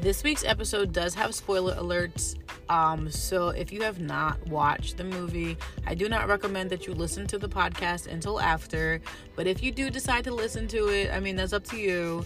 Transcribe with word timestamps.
This 0.00 0.22
week's 0.22 0.44
episode 0.44 0.94
does 0.94 1.14
have 1.14 1.34
spoiler 1.34 1.74
alerts. 1.74 2.36
Um, 2.70 3.10
so 3.10 3.50
if 3.50 3.70
you 3.70 3.82
have 3.82 4.00
not 4.00 4.44
watched 4.46 4.96
the 4.96 5.04
movie, 5.04 5.58
I 5.86 5.94
do 5.94 6.08
not 6.08 6.26
recommend 6.26 6.70
that 6.70 6.86
you 6.86 6.94
listen 6.94 7.26
to 7.26 7.38
the 7.38 7.50
podcast 7.50 8.10
until 8.10 8.40
after. 8.40 9.02
But 9.36 9.46
if 9.46 9.62
you 9.62 9.70
do 9.70 9.90
decide 9.90 10.24
to 10.24 10.34
listen 10.34 10.66
to 10.68 10.88
it, 10.88 11.10
I 11.12 11.20
mean, 11.20 11.36
that's 11.36 11.52
up 11.52 11.64
to 11.64 11.76
you. 11.76 12.24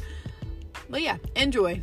But 0.88 1.02
yeah, 1.02 1.16
enjoy. 1.34 1.80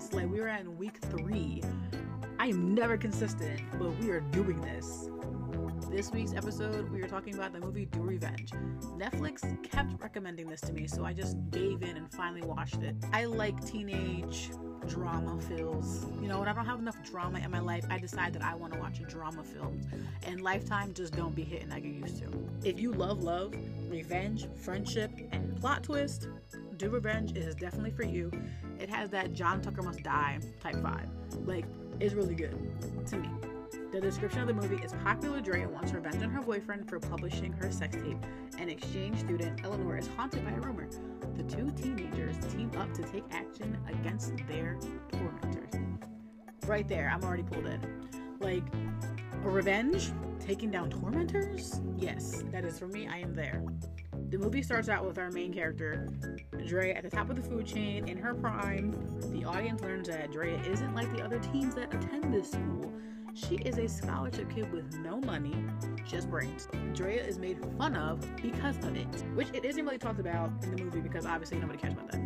This. 0.00 0.12
Like 0.12 0.30
we 0.30 0.40
were 0.40 0.48
in 0.48 0.76
week 0.78 0.98
three. 1.10 1.62
I 2.38 2.46
am 2.46 2.74
never 2.74 2.96
consistent, 2.96 3.60
but 3.78 3.96
we 3.98 4.10
are 4.10 4.20
doing 4.20 4.60
this. 4.60 5.08
This 5.90 6.10
week's 6.12 6.32
episode, 6.32 6.88
we 6.90 7.02
are 7.02 7.08
talking 7.08 7.34
about 7.34 7.52
the 7.52 7.60
movie 7.60 7.84
Do 7.84 8.00
Revenge. 8.00 8.52
Netflix 8.96 9.42
kept 9.62 10.00
recommending 10.00 10.46
this 10.48 10.60
to 10.62 10.72
me, 10.72 10.86
so 10.86 11.04
I 11.04 11.12
just 11.12 11.36
gave 11.50 11.82
in 11.82 11.96
and 11.96 12.10
finally 12.12 12.42
watched 12.42 12.82
it. 12.82 12.94
I 13.12 13.24
like 13.24 13.62
teenage 13.66 14.50
drama 14.86 15.40
feels. 15.42 16.06
You 16.22 16.28
know, 16.28 16.38
when 16.38 16.48
I 16.48 16.52
don't 16.52 16.64
have 16.64 16.78
enough 16.78 17.02
drama 17.02 17.40
in 17.40 17.50
my 17.50 17.58
life, 17.58 17.84
I 17.90 17.98
decide 17.98 18.32
that 18.34 18.42
I 18.42 18.54
want 18.54 18.72
to 18.72 18.78
watch 18.78 19.00
a 19.00 19.04
drama 19.04 19.42
film. 19.42 19.80
And 20.22 20.40
Lifetime 20.40 20.94
just 20.94 21.14
don't 21.14 21.34
be 21.34 21.42
hitting 21.42 21.70
like 21.70 21.84
it 21.84 21.88
used 21.88 22.18
to. 22.18 22.28
If 22.64 22.80
you 22.80 22.92
love 22.92 23.22
love, 23.22 23.54
revenge, 23.88 24.46
friendship, 24.54 25.10
and 25.32 25.60
plot 25.60 25.82
twist, 25.82 26.28
Do 26.76 26.88
Revenge 26.88 27.36
is 27.36 27.54
definitely 27.56 27.90
for 27.90 28.04
you. 28.04 28.30
It 28.80 28.88
has 28.88 29.10
that 29.10 29.34
John 29.34 29.60
Tucker 29.60 29.82
Must 29.82 30.02
Die 30.02 30.38
type 30.62 30.76
vibe. 30.76 31.08
Like, 31.46 31.66
it's 32.00 32.14
really 32.14 32.34
good 32.34 32.56
to 33.06 33.18
me. 33.18 33.28
The 33.92 34.00
description 34.00 34.40
of 34.40 34.46
the 34.46 34.54
movie 34.54 34.82
is 34.82 34.92
popular 35.04 35.40
Drea 35.40 35.68
wants 35.68 35.92
revenge 35.92 36.22
on 36.22 36.30
her 36.30 36.40
boyfriend 36.40 36.88
for 36.88 36.98
publishing 36.98 37.52
her 37.52 37.70
sex 37.70 37.96
tape. 37.96 38.24
An 38.58 38.70
exchange 38.70 39.18
student, 39.18 39.60
Eleanor, 39.64 39.98
is 39.98 40.08
haunted 40.16 40.44
by 40.44 40.52
a 40.52 40.60
rumor. 40.60 40.88
The 41.36 41.42
two 41.42 41.70
teenagers 41.72 42.36
team 42.52 42.70
up 42.78 42.94
to 42.94 43.02
take 43.02 43.24
action 43.32 43.76
against 43.86 44.36
their 44.48 44.78
tormentors. 45.12 45.74
Right 46.66 46.88
there, 46.88 47.10
I'm 47.12 47.22
already 47.22 47.42
pulled 47.42 47.66
in. 47.66 47.80
Like, 48.38 48.64
a 49.44 49.50
revenge? 49.50 50.10
Taking 50.38 50.70
down 50.70 50.88
tormentors? 50.88 51.80
Yes, 51.98 52.44
that 52.50 52.64
is 52.64 52.78
for 52.78 52.86
me. 52.86 53.08
I 53.08 53.18
am 53.18 53.34
there. 53.34 53.62
The 54.30 54.38
movie 54.38 54.62
starts 54.62 54.88
out 54.88 55.04
with 55.04 55.18
our 55.18 55.32
main 55.32 55.52
character, 55.52 56.08
Drea, 56.64 56.94
at 56.94 57.02
the 57.02 57.10
top 57.10 57.30
of 57.30 57.36
the 57.36 57.42
food 57.42 57.66
chain 57.66 58.08
in 58.08 58.16
her 58.18 58.32
prime. 58.32 58.94
The 59.32 59.44
audience 59.44 59.80
learns 59.80 60.06
that 60.06 60.30
Drea 60.30 60.56
isn't 60.70 60.94
like 60.94 61.12
the 61.16 61.20
other 61.20 61.40
teens 61.40 61.74
that 61.74 61.92
attend 61.92 62.32
this 62.32 62.52
school. 62.52 62.92
She 63.34 63.56
is 63.56 63.78
a 63.78 63.88
scholarship 63.88 64.48
kid 64.48 64.70
with 64.70 64.94
no 64.98 65.20
money, 65.20 65.64
just 66.06 66.30
brains. 66.30 66.68
Drea 66.94 67.24
is 67.24 67.40
made 67.40 67.58
fun 67.76 67.96
of 67.96 68.24
because 68.36 68.76
of 68.84 68.94
it, 68.96 69.08
which 69.34 69.48
it 69.52 69.64
isn't 69.64 69.84
really 69.84 69.98
talked 69.98 70.20
about 70.20 70.52
in 70.62 70.76
the 70.76 70.84
movie 70.84 71.00
because 71.00 71.26
obviously 71.26 71.58
nobody 71.58 71.80
cares 71.80 71.94
about 71.94 72.12
that. 72.12 72.20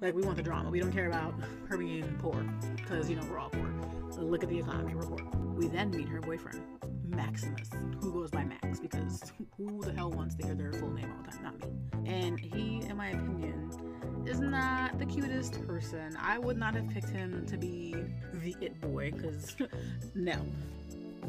Like, 0.00 0.14
we 0.14 0.22
want 0.22 0.36
the 0.36 0.44
drama. 0.44 0.70
We 0.70 0.78
don't 0.78 0.92
care 0.92 1.08
about 1.08 1.34
her 1.68 1.76
being 1.76 2.16
poor 2.20 2.44
because, 2.76 3.10
you 3.10 3.16
know, 3.16 3.26
we're 3.28 3.40
all 3.40 3.50
poor. 3.50 3.74
Look 4.18 4.44
at 4.44 4.48
the 4.48 4.58
economy, 4.58 4.94
we're 4.94 5.02
poor. 5.02 5.49
We 5.60 5.66
then 5.66 5.90
meet 5.90 6.08
her 6.08 6.22
boyfriend, 6.22 6.62
Maximus, 7.06 7.68
who 8.00 8.10
goes 8.14 8.30
by 8.30 8.44
Max 8.44 8.80
because 8.80 9.30
who 9.58 9.82
the 9.82 9.92
hell 9.92 10.10
wants 10.10 10.34
to 10.36 10.46
hear 10.46 10.54
their 10.54 10.72
full 10.72 10.88
name 10.90 11.12
all 11.14 11.22
the 11.22 11.32
time? 11.32 11.42
Not 11.42 11.60
me. 11.60 12.10
And 12.10 12.40
he, 12.40 12.80
in 12.88 12.96
my 12.96 13.08
opinion, 13.08 13.70
is 14.24 14.40
not 14.40 14.98
the 14.98 15.04
cutest 15.04 15.62
person. 15.66 16.16
I 16.18 16.38
would 16.38 16.56
not 16.56 16.74
have 16.76 16.88
picked 16.88 17.10
him 17.10 17.44
to 17.44 17.58
be 17.58 17.94
the 18.32 18.56
it 18.62 18.80
boy 18.80 19.12
because 19.14 19.54
no. 20.14 20.40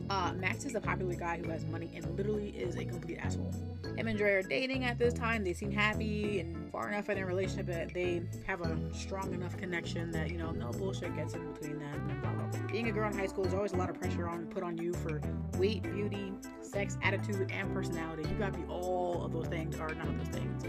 Uh, 0.09 0.31
Max 0.37 0.63
is 0.63 0.75
a 0.75 0.79
popular 0.79 1.15
guy 1.15 1.37
who 1.43 1.49
has 1.49 1.65
money 1.65 1.91
and 1.93 2.17
literally 2.17 2.51
is 2.51 2.77
a 2.77 2.85
complete 2.85 3.17
asshole. 3.17 3.53
Him 3.97 4.07
and 4.07 4.17
Dre 4.17 4.31
are 4.31 4.43
dating 4.43 4.85
at 4.85 4.97
this 4.97 5.13
time. 5.13 5.43
They 5.43 5.51
seem 5.51 5.71
happy 5.71 6.39
and 6.39 6.71
far 6.71 6.87
enough 6.87 7.09
in 7.09 7.17
their 7.17 7.25
relationship 7.25 7.65
that 7.65 7.93
they 7.93 8.21
have 8.47 8.61
a 8.61 8.79
strong 8.93 9.33
enough 9.33 9.57
connection 9.57 10.09
that 10.11 10.31
you 10.31 10.37
know 10.37 10.51
no 10.51 10.71
bullshit 10.71 11.17
gets 11.17 11.33
in 11.33 11.51
between 11.51 11.79
them. 11.79 12.21
Being 12.71 12.87
a 12.87 12.91
girl 12.93 13.11
in 13.11 13.17
high 13.17 13.27
school 13.27 13.45
is 13.45 13.53
always 13.53 13.73
a 13.73 13.75
lot 13.75 13.89
of 13.89 13.99
pressure 13.99 14.29
on 14.29 14.45
put 14.45 14.63
on 14.63 14.77
you 14.77 14.93
for 14.93 15.19
weight, 15.57 15.83
beauty, 15.83 16.31
sex, 16.61 16.97
attitude, 17.03 17.51
and 17.51 17.73
personality. 17.73 18.29
You 18.29 18.35
gotta 18.35 18.57
be 18.57 18.63
all 18.69 19.25
of 19.25 19.33
those 19.33 19.47
things 19.47 19.77
or 19.77 19.93
none 19.93 20.07
of 20.07 20.17
those 20.17 20.33
things. 20.33 20.63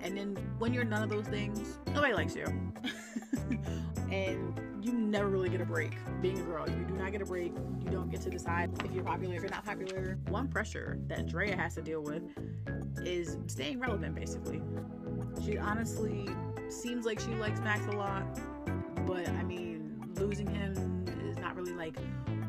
And 0.00 0.16
then 0.16 0.36
when 0.58 0.74
you're 0.74 0.84
none 0.84 1.04
of 1.04 1.10
those 1.10 1.28
things, 1.28 1.78
nobody 1.94 2.12
likes 2.12 2.34
you. 2.34 2.46
and 4.10 4.60
you 4.82 4.92
never 4.92 5.28
really 5.28 5.48
get 5.48 5.60
a 5.60 5.64
break 5.64 5.96
being 6.20 6.40
a 6.40 6.42
girl. 6.42 6.68
You 6.68 6.84
do 6.88 6.94
not 6.94 7.12
get 7.12 7.22
a 7.22 7.24
break. 7.24 7.52
You 7.84 7.90
don't 7.90 8.10
get 8.10 8.20
to 8.22 8.30
decide 8.30 8.70
if 8.84 8.90
you're 8.90 9.04
popular, 9.04 9.36
if 9.36 9.42
you're 9.42 9.50
not 9.50 9.64
popular. 9.64 10.18
One 10.28 10.48
pressure 10.48 10.98
that 11.06 11.26
Drea 11.26 11.56
has 11.56 11.76
to 11.76 11.82
deal 11.82 12.02
with 12.02 12.24
is 13.04 13.38
staying 13.46 13.78
relevant, 13.78 14.16
basically. 14.16 14.60
She 15.44 15.56
honestly 15.56 16.28
seems 16.68 17.06
like 17.06 17.20
she 17.20 17.28
likes 17.36 17.60
Max 17.60 17.86
a 17.86 17.96
lot, 17.96 18.24
but 19.06 19.28
I 19.28 19.44
mean, 19.44 20.12
losing 20.16 20.48
him 20.48 20.93
like, 21.84 21.98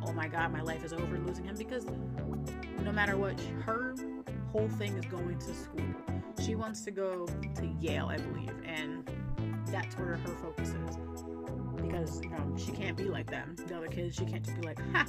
oh 0.06 0.14
my 0.14 0.30
god, 0.30 0.52
my 0.54 0.62
life 0.62 0.86
is 0.86 0.94
over 0.94 1.20
losing 1.20 1.44
him 1.44 1.56
because 1.58 1.86
no 2.84 2.92
matter 2.92 3.18
what, 3.18 3.38
her 3.66 3.94
whole 4.50 4.70
thing 4.70 4.96
is 4.96 5.06
going 5.06 5.38
to 5.38 5.54
school. 5.54 5.86
She 6.42 6.56
wants 6.56 6.86
to 6.86 6.92
go 6.92 7.26
to 7.56 7.66
Yale, 7.82 8.08
I 8.08 8.18
believe, 8.18 8.54
and 8.66 9.10
that's 9.68 9.98
where 9.98 10.16
her 10.16 10.36
focus 10.42 10.70
is. 10.70 10.98
Because, 11.82 12.22
you 12.24 12.30
know, 12.30 12.56
she 12.58 12.72
can't 12.72 12.96
be 12.96 13.06
like 13.06 13.30
them. 13.30 13.58
The 13.68 13.76
other 13.76 13.88
kids, 13.88 14.16
she 14.16 14.26
can't 14.26 14.44
just 14.44 14.60
be 14.60 14.68
like, 14.68 14.80
ha, 14.94 15.06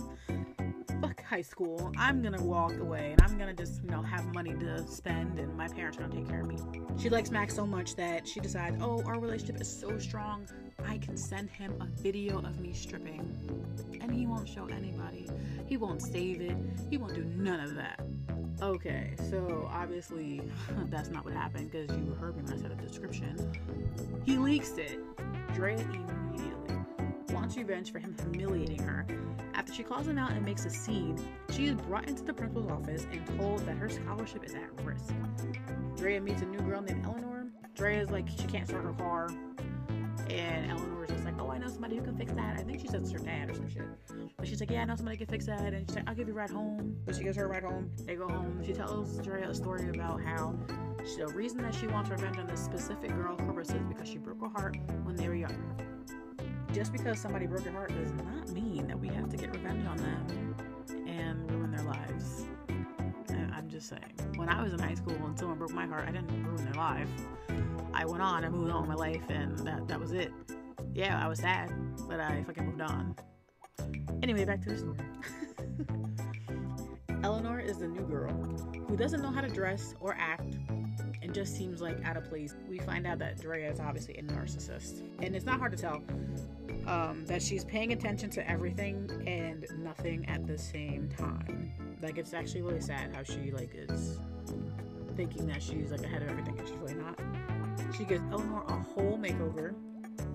fuck 1.00 1.22
high 1.22 1.42
school. 1.42 1.92
I'm 1.98 2.22
gonna 2.22 2.42
walk 2.42 2.78
away 2.78 3.12
and 3.12 3.22
I'm 3.22 3.38
gonna 3.38 3.54
just, 3.54 3.82
you 3.82 3.90
know, 3.90 4.02
have 4.02 4.32
money 4.34 4.54
to 4.54 4.86
spend 4.86 5.38
and 5.38 5.56
my 5.56 5.68
parents 5.68 5.98
are 5.98 6.02
gonna 6.02 6.14
take 6.14 6.28
care 6.28 6.40
of 6.40 6.46
me. 6.46 6.58
She 6.98 7.08
likes 7.08 7.30
Max 7.30 7.54
so 7.54 7.66
much 7.66 7.96
that 7.96 8.26
she 8.26 8.40
decides, 8.40 8.82
oh, 8.82 9.02
our 9.04 9.18
relationship 9.18 9.60
is 9.60 9.68
so 9.68 9.98
strong, 9.98 10.46
I 10.86 10.98
can 10.98 11.16
send 11.16 11.50
him 11.50 11.74
a 11.80 12.02
video 12.02 12.38
of 12.38 12.60
me 12.60 12.72
stripping. 12.72 13.98
And 14.00 14.12
he 14.12 14.26
won't 14.26 14.48
show 14.48 14.66
anybody. 14.66 15.28
He 15.66 15.76
won't 15.76 16.02
save 16.02 16.40
it. 16.40 16.56
He 16.90 16.96
won't 16.96 17.14
do 17.14 17.24
none 17.24 17.60
of 17.60 17.74
that. 17.74 18.00
Okay, 18.62 19.14
so 19.30 19.68
obviously 19.70 20.40
that's 20.90 21.10
not 21.10 21.24
what 21.24 21.34
happened 21.34 21.70
because 21.70 21.94
you 21.96 22.14
heard 22.14 22.36
me 22.36 22.42
when 22.44 22.54
I 22.54 22.56
said 22.56 22.70
the 22.70 22.86
description. 22.86 23.52
He 24.24 24.38
leaks 24.38 24.78
it. 24.78 24.98
Drea 25.54 25.76
revenge 27.56 27.92
for 27.92 27.98
him 27.98 28.14
humiliating 28.18 28.82
her. 28.82 29.06
After 29.54 29.72
she 29.72 29.82
calls 29.82 30.06
him 30.06 30.18
out 30.18 30.32
and 30.32 30.44
makes 30.44 30.64
a 30.64 30.70
scene, 30.70 31.18
she 31.50 31.66
is 31.66 31.74
brought 31.74 32.08
into 32.08 32.22
the 32.22 32.32
principal's 32.32 32.70
office 32.70 33.06
and 33.10 33.26
told 33.38 33.60
that 33.66 33.76
her 33.76 33.88
scholarship 33.88 34.44
is 34.44 34.54
at 34.54 34.84
risk. 34.84 35.14
Drea 35.96 36.20
meets 36.20 36.42
a 36.42 36.46
new 36.46 36.60
girl 36.60 36.82
named 36.82 37.04
Eleanor. 37.04 37.46
Drea 37.74 38.00
is 38.02 38.10
like 38.10 38.28
she 38.28 38.46
can't 38.46 38.66
start 38.66 38.84
her 38.84 38.92
car, 38.92 39.28
and 40.30 40.70
Eleanor 40.70 41.04
is 41.04 41.10
just 41.10 41.24
like, 41.24 41.40
"Oh, 41.40 41.50
I 41.50 41.58
know 41.58 41.68
somebody 41.68 41.96
who 41.96 42.02
can 42.02 42.16
fix 42.16 42.32
that." 42.32 42.58
I 42.58 42.62
think 42.62 42.80
she 42.80 42.88
says 42.88 43.02
it's 43.02 43.10
her 43.12 43.18
dad 43.18 43.50
or 43.50 43.54
some 43.54 43.68
shit. 43.68 43.84
But 44.36 44.46
she's 44.46 44.60
like, 44.60 44.70
"Yeah, 44.70 44.82
I 44.82 44.84
know 44.84 44.96
somebody 44.96 45.16
can 45.18 45.26
fix 45.26 45.46
that," 45.46 45.72
and 45.72 45.88
she's 45.88 45.96
like, 45.96 46.08
"I'll 46.08 46.14
give 46.14 46.28
you 46.28 46.34
a 46.34 46.36
ride 46.36 46.50
home." 46.50 46.96
So 47.06 47.12
she 47.12 47.24
gives 47.24 47.36
her 47.36 47.44
a 47.44 47.48
ride 47.48 47.62
home. 47.64 47.90
They 48.04 48.16
go 48.16 48.28
home. 48.28 48.62
She 48.64 48.72
tells 48.72 49.18
Drea 49.18 49.48
a 49.48 49.54
story 49.54 49.88
about 49.88 50.20
how 50.22 50.54
the 51.16 51.28
reason 51.28 51.62
that 51.62 51.74
she 51.74 51.86
wants 51.86 52.10
revenge 52.10 52.38
on 52.38 52.46
this 52.46 52.62
specific 52.62 53.10
girl, 53.10 53.36
Clarissa, 53.36 53.76
is 53.76 53.84
because 53.84 54.08
she 54.08 54.18
broke 54.18 54.40
her 54.40 54.48
heart 54.48 54.76
when 55.04 55.16
they 55.16 55.28
were 55.28 55.36
younger. 55.36 55.85
Just 56.76 56.92
because 56.92 57.18
somebody 57.18 57.46
broke 57.46 57.64
your 57.64 57.72
heart 57.72 57.88
does 57.88 58.12
not 58.12 58.50
mean 58.50 58.86
that 58.86 59.00
we 59.00 59.08
have 59.08 59.30
to 59.30 59.36
get 59.38 59.50
revenge 59.50 59.86
on 59.86 59.96
them 59.96 60.54
and 61.08 61.50
ruin 61.50 61.70
their 61.70 61.82
lives. 61.86 62.44
And 63.30 63.50
I'm 63.54 63.66
just 63.70 63.88
saying. 63.88 64.12
When 64.34 64.50
I 64.50 64.62
was 64.62 64.74
in 64.74 64.78
high 64.78 64.92
school 64.92 65.14
and 65.24 65.38
someone 65.38 65.56
broke 65.56 65.72
my 65.72 65.86
heart, 65.86 66.04
I 66.06 66.12
didn't 66.12 66.44
ruin 66.44 66.62
their 66.64 66.74
life. 66.74 67.08
I 67.94 68.04
went 68.04 68.22
on, 68.22 68.44
I 68.44 68.50
moved 68.50 68.70
on 68.70 68.82
with 68.82 68.90
my 68.90 68.94
life, 68.94 69.22
and 69.30 69.58
that, 69.60 69.88
that 69.88 69.98
was 69.98 70.12
it. 70.12 70.30
Yeah, 70.92 71.18
I 71.18 71.26
was 71.28 71.38
sad, 71.38 71.72
but 72.06 72.20
I 72.20 72.44
fucking 72.46 72.66
moved 72.66 72.82
on. 72.82 73.16
Anyway, 74.22 74.44
back 74.44 74.60
to 74.64 74.68
the 74.68 74.76
story. 74.76 74.98
Eleanor 77.24 77.58
is 77.58 77.78
the 77.78 77.88
new 77.88 78.06
girl 78.06 78.34
who 78.86 78.98
doesn't 78.98 79.22
know 79.22 79.30
how 79.30 79.40
to 79.40 79.48
dress 79.48 79.94
or 79.98 80.14
act 80.18 80.56
and 81.22 81.32
just 81.32 81.56
seems 81.56 81.80
like 81.80 82.04
out 82.04 82.18
of 82.18 82.24
place. 82.24 82.54
We 82.68 82.80
find 82.80 83.06
out 83.06 83.18
that 83.20 83.40
Drea 83.40 83.70
is 83.70 83.80
obviously 83.80 84.18
a 84.18 84.22
narcissist. 84.22 85.02
And 85.20 85.34
it's 85.34 85.46
not 85.46 85.58
hard 85.58 85.72
to 85.72 85.78
tell 85.78 86.02
um, 86.86 87.24
that 87.26 87.42
she's 87.42 87.64
paying 87.64 87.92
attention 87.92 88.30
to 88.30 88.50
everything 88.50 89.10
and 89.26 89.66
nothing 89.78 90.26
at 90.28 90.46
the 90.46 90.58
same 90.58 91.08
time. 91.08 91.72
Like 92.02 92.18
it's 92.18 92.34
actually 92.34 92.62
really 92.62 92.80
sad 92.80 93.14
how 93.14 93.22
she 93.22 93.50
like 93.50 93.74
is 93.74 94.18
thinking 95.16 95.46
that 95.46 95.62
she's 95.62 95.90
like 95.90 96.04
ahead 96.04 96.22
of 96.22 96.28
everything 96.28 96.58
and 96.58 96.68
she's 96.68 96.76
really 96.76 96.94
not. 96.94 97.18
She 97.96 98.04
gives 98.04 98.22
Eleanor 98.30 98.64
a 98.68 98.72
whole 98.72 99.18
makeover 99.18 99.74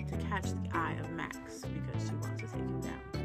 to 0.07 0.17
catch 0.27 0.43
the 0.43 0.69
eye 0.73 0.95
of 0.99 1.09
Max 1.11 1.37
because 1.37 2.07
she 2.07 2.15
wants 2.15 2.41
to 2.41 2.47
take 2.47 2.55
him 2.55 2.81
down. 2.81 3.20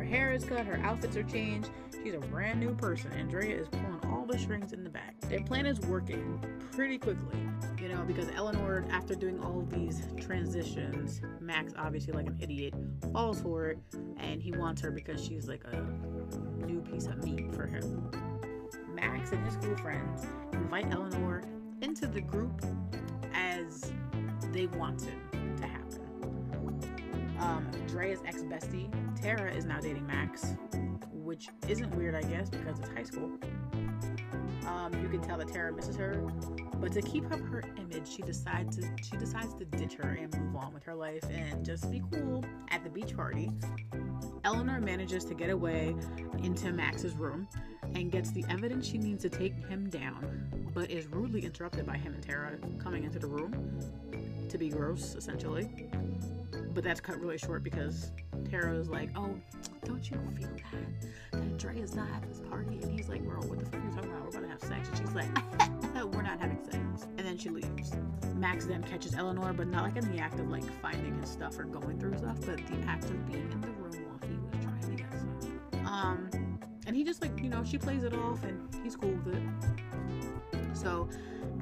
Her 0.00 0.06
hair 0.06 0.32
is 0.32 0.46
cut, 0.46 0.64
her 0.64 0.80
outfits 0.82 1.14
are 1.18 1.22
changed. 1.22 1.68
She's 2.02 2.14
a 2.14 2.18
brand 2.20 2.58
new 2.58 2.74
person. 2.74 3.12
Andrea 3.12 3.60
is 3.60 3.68
pulling 3.68 4.00
all 4.06 4.24
the 4.24 4.38
strings 4.38 4.72
in 4.72 4.82
the 4.82 4.88
back. 4.88 5.20
Their 5.28 5.42
plan 5.42 5.66
is 5.66 5.78
working 5.80 6.42
pretty 6.72 6.96
quickly, 6.96 7.38
you 7.78 7.88
know, 7.88 8.02
because 8.06 8.26
Eleanor, 8.34 8.86
after 8.90 9.14
doing 9.14 9.38
all 9.40 9.60
of 9.60 9.68
these 9.68 10.00
transitions, 10.18 11.20
Max, 11.38 11.74
obviously 11.76 12.14
like 12.14 12.28
an 12.28 12.38
idiot, 12.40 12.72
falls 13.12 13.42
for 13.42 13.66
it, 13.66 13.78
and 14.16 14.40
he 14.40 14.52
wants 14.52 14.80
her 14.80 14.90
because 14.90 15.22
she's 15.22 15.46
like 15.46 15.64
a 15.70 15.76
new 16.64 16.80
piece 16.80 17.04
of 17.04 17.22
meat 17.22 17.54
for 17.54 17.66
him. 17.66 18.10
Max 18.94 19.32
and 19.32 19.44
his 19.44 19.52
school 19.52 19.76
friends 19.76 20.24
invite 20.54 20.90
Eleanor 20.90 21.42
into 21.82 22.06
the 22.06 22.22
group 22.22 22.64
as 23.34 23.92
they 24.50 24.64
want 24.64 25.00
to. 25.00 25.39
Um, 27.50 27.68
Drea's 27.88 28.20
ex 28.24 28.42
bestie, 28.42 28.88
Tara, 29.20 29.52
is 29.52 29.64
now 29.64 29.80
dating 29.80 30.06
Max, 30.06 30.54
which 31.12 31.48
isn't 31.66 31.92
weird, 31.96 32.14
I 32.14 32.22
guess, 32.22 32.48
because 32.48 32.78
it's 32.78 32.88
high 32.90 33.02
school. 33.02 33.32
Um, 34.68 34.92
you 35.02 35.08
can 35.08 35.20
tell 35.20 35.36
that 35.38 35.48
Tara 35.48 35.72
misses 35.72 35.96
her, 35.96 36.22
but 36.76 36.92
to 36.92 37.02
keep 37.02 37.24
up 37.32 37.40
her 37.40 37.64
image, 37.76 38.06
she 38.06 38.22
decides 38.22 38.76
to 38.76 38.88
she 39.02 39.16
decides 39.16 39.54
to 39.54 39.64
ditch 39.64 39.94
her 39.94 40.10
and 40.10 40.32
move 40.38 40.62
on 40.62 40.72
with 40.72 40.84
her 40.84 40.94
life 40.94 41.24
and 41.28 41.64
just 41.64 41.90
be 41.90 42.00
cool. 42.12 42.44
At 42.70 42.84
the 42.84 42.90
beach 42.90 43.16
party, 43.16 43.50
Eleanor 44.44 44.80
manages 44.80 45.24
to 45.24 45.34
get 45.34 45.50
away 45.50 45.96
into 46.44 46.70
Max's 46.70 47.14
room 47.14 47.48
and 47.82 48.12
gets 48.12 48.30
the 48.30 48.44
evidence 48.48 48.86
she 48.86 48.98
needs 48.98 49.22
to 49.22 49.28
take 49.28 49.56
him 49.66 49.90
down, 49.90 50.70
but 50.72 50.88
is 50.88 51.08
rudely 51.08 51.44
interrupted 51.44 51.84
by 51.84 51.96
him 51.96 52.14
and 52.14 52.22
Tara 52.22 52.58
coming 52.78 53.02
into 53.02 53.18
the 53.18 53.26
room 53.26 53.80
to 54.48 54.56
be 54.56 54.68
gross, 54.68 55.16
essentially. 55.16 55.68
But 56.80 56.86
that's 56.86 57.00
cut 57.02 57.20
really 57.20 57.36
short 57.36 57.62
because 57.62 58.10
Tara 58.50 58.74
is 58.74 58.88
like, 58.88 59.10
"Oh, 59.14 59.36
don't 59.84 60.10
you 60.10 60.16
feel 60.34 60.48
that 60.48 61.10
that 61.32 61.58
Dre 61.58 61.78
is 61.78 61.94
not 61.94 62.08
at 62.08 62.26
this 62.26 62.40
party?" 62.48 62.80
And 62.82 62.90
he's 62.90 63.06
like, 63.06 63.22
"Bro, 63.22 63.40
what 63.42 63.58
the 63.58 63.66
fuck 63.66 63.82
are 63.82 63.84
you 63.84 63.92
talking 63.92 64.10
about? 64.10 64.24
We're 64.24 64.30
gonna 64.30 64.48
have 64.48 64.62
sex." 64.62 64.88
And 64.88 64.96
she's 64.96 65.14
like, 65.14 65.28
No, 65.94 66.06
"We're 66.14 66.22
not 66.22 66.40
having 66.40 66.58
sex." 66.64 67.06
And 67.18 67.26
then 67.26 67.36
she 67.36 67.50
leaves. 67.50 67.92
Max 68.34 68.64
then 68.64 68.82
catches 68.82 69.14
Eleanor, 69.14 69.52
but 69.52 69.66
not 69.66 69.84
like 69.84 70.02
in 70.02 70.10
the 70.10 70.22
act 70.22 70.40
of 70.40 70.48
like 70.48 70.64
finding 70.80 71.20
his 71.20 71.28
stuff 71.28 71.58
or 71.58 71.64
going 71.64 72.00
through 72.00 72.16
stuff, 72.16 72.38
but 72.46 72.56
the 72.56 72.78
act 72.86 73.04
of 73.04 73.26
being 73.26 73.52
in 73.52 73.60
the 73.60 73.68
room 73.72 74.06
while 74.06 74.30
he 74.30 74.38
was 74.38 74.64
trying 74.64 74.80
to 74.80 75.02
get 75.02 75.12
some. 75.12 75.86
Um, 75.86 76.30
and 76.86 76.96
he 76.96 77.04
just 77.04 77.20
like 77.20 77.38
you 77.42 77.50
know 77.50 77.62
she 77.62 77.76
plays 77.76 78.04
it 78.04 78.14
off, 78.14 78.42
and 78.42 78.74
he's 78.82 78.96
cool 78.96 79.18
with 79.26 79.34
it. 79.34 79.42
So 80.72 81.10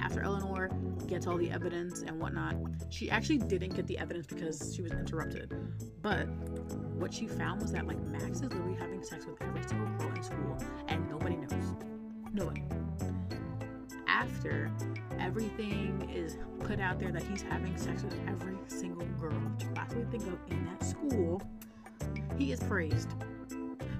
after 0.00 0.20
Eleanor 0.20 0.70
gets 1.08 1.26
all 1.26 1.37
the 1.37 1.50
evidence 1.50 2.02
and 2.02 2.20
whatnot, 2.20 2.55
she 2.90 3.10
actually 3.10 3.38
didn't 3.38 3.75
get 3.75 3.87
the 3.87 3.99
evidence 3.99 4.26
because 4.26 4.75
she 4.75 4.82
was 4.82 4.93
interrupted. 4.93 5.55
But 6.02 6.28
what 6.99 7.12
she 7.12 7.26
found 7.26 7.62
was 7.62 7.72
that 7.72 7.87
like 7.87 7.99
Max 8.06 8.40
is 8.40 8.43
literally 8.43 8.76
having 8.78 9.02
sex 9.02 9.26
with 9.26 9.40
every 9.43 9.62
single 9.62 9.88
girl 9.99 10.14
in 10.14 10.22
school 10.22 10.58
and 10.88 11.08
nobody 11.08 11.37
knows. 11.37 11.75
Nobody. 12.32 12.62
After 14.06 14.70
everything 15.19 16.10
is 16.14 16.37
put 16.60 16.78
out 16.81 16.99
there 16.99 17.10
that 17.10 17.22
he's 17.22 17.43
having 17.43 17.76
sex 17.76 18.02
with 18.02 18.14
every 18.28 18.56
single 18.69 19.06
girl 19.19 19.40
you 19.60 19.69
possibly 19.75 20.05
think 20.10 20.26
of 20.26 20.38
in 20.50 20.64
that 20.66 20.84
school, 20.84 21.40
he 22.37 22.52
is 22.52 22.60
praised. 22.60 23.08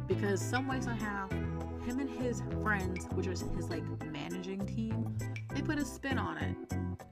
Because 0.07 0.41
some 0.41 0.69
way 0.69 0.81
somehow 0.81 1.29
him 1.85 2.01
and 2.01 2.11
his 2.11 2.43
friends, 2.63 3.07
which 3.15 3.27
was 3.27 3.45
his 3.57 3.71
like 3.71 3.85
managing 4.13 4.67
team, 4.67 5.17
they 5.59 5.65
put 5.65 5.79
a 5.79 5.85
spin 5.85 6.19
on 6.19 6.39
it. 6.39 6.57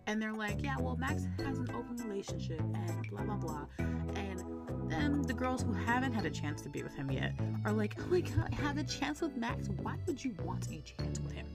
And 0.07 0.23
they're 0.23 0.33
like, 0.33 0.63
yeah, 0.63 0.77
well, 0.79 0.97
Max 0.97 1.27
has 1.45 1.59
an 1.59 1.69
open 1.75 1.97
relationship 2.09 2.61
and 2.61 3.11
blah, 3.11 3.23
blah, 3.23 3.35
blah. 3.35 3.67
And 4.15 4.45
then 4.89 5.23
the 5.23 5.33
girls 5.33 5.63
who 5.63 5.73
haven't 5.73 6.13
had 6.13 6.25
a 6.27 6.31
chance 6.31 6.63
to 6.63 6.69
be 6.69 6.85
with 6.85 6.95
him 6.95 7.11
yet 7.11 7.33
are 7.65 7.73
like, 7.73 7.97
oh 7.99 8.07
my 8.07 8.21
god, 8.21 8.55
I 8.57 8.63
have 8.63 8.79
a 8.79 8.85
chance 8.85 9.21
with 9.21 9.37
Max. 9.37 9.69
Why 9.83 9.97
would 10.07 10.25
you 10.25 10.33
want 10.45 10.69
a 10.71 10.81
chance 10.83 11.19
with 11.19 11.33
him? 11.33 11.47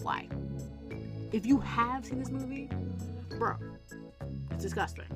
Why? 0.00 0.28
If 1.32 1.44
you 1.44 1.58
have 1.58 2.06
seen 2.06 2.20
this 2.20 2.30
movie, 2.30 2.68
bro, 3.36 3.56
it's 4.52 4.62
disgusting. 4.62 5.06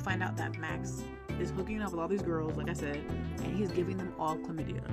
Find 0.00 0.22
out 0.22 0.36
that 0.36 0.58
Max 0.58 1.02
is 1.40 1.50
hooking 1.50 1.82
up 1.82 1.90
with 1.90 2.00
all 2.00 2.08
these 2.08 2.22
girls, 2.22 2.56
like 2.56 2.68
I 2.68 2.72
said, 2.72 2.96
and 2.96 3.56
he's 3.56 3.70
giving 3.70 3.96
them 3.96 4.12
all 4.18 4.36
chlamydia. 4.36 4.84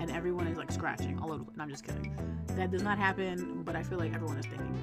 And 0.00 0.10
everyone 0.10 0.46
is 0.46 0.56
like 0.56 0.70
scratching 0.70 1.18
all 1.18 1.32
over. 1.32 1.44
No, 1.56 1.64
I'm 1.64 1.70
just 1.70 1.84
kidding. 1.84 2.16
That 2.56 2.70
does 2.70 2.82
not 2.82 2.98
happen, 2.98 3.62
but 3.64 3.76
I 3.76 3.82
feel 3.82 3.98
like 3.98 4.14
everyone 4.14 4.38
is 4.38 4.46
thinking. 4.46 4.76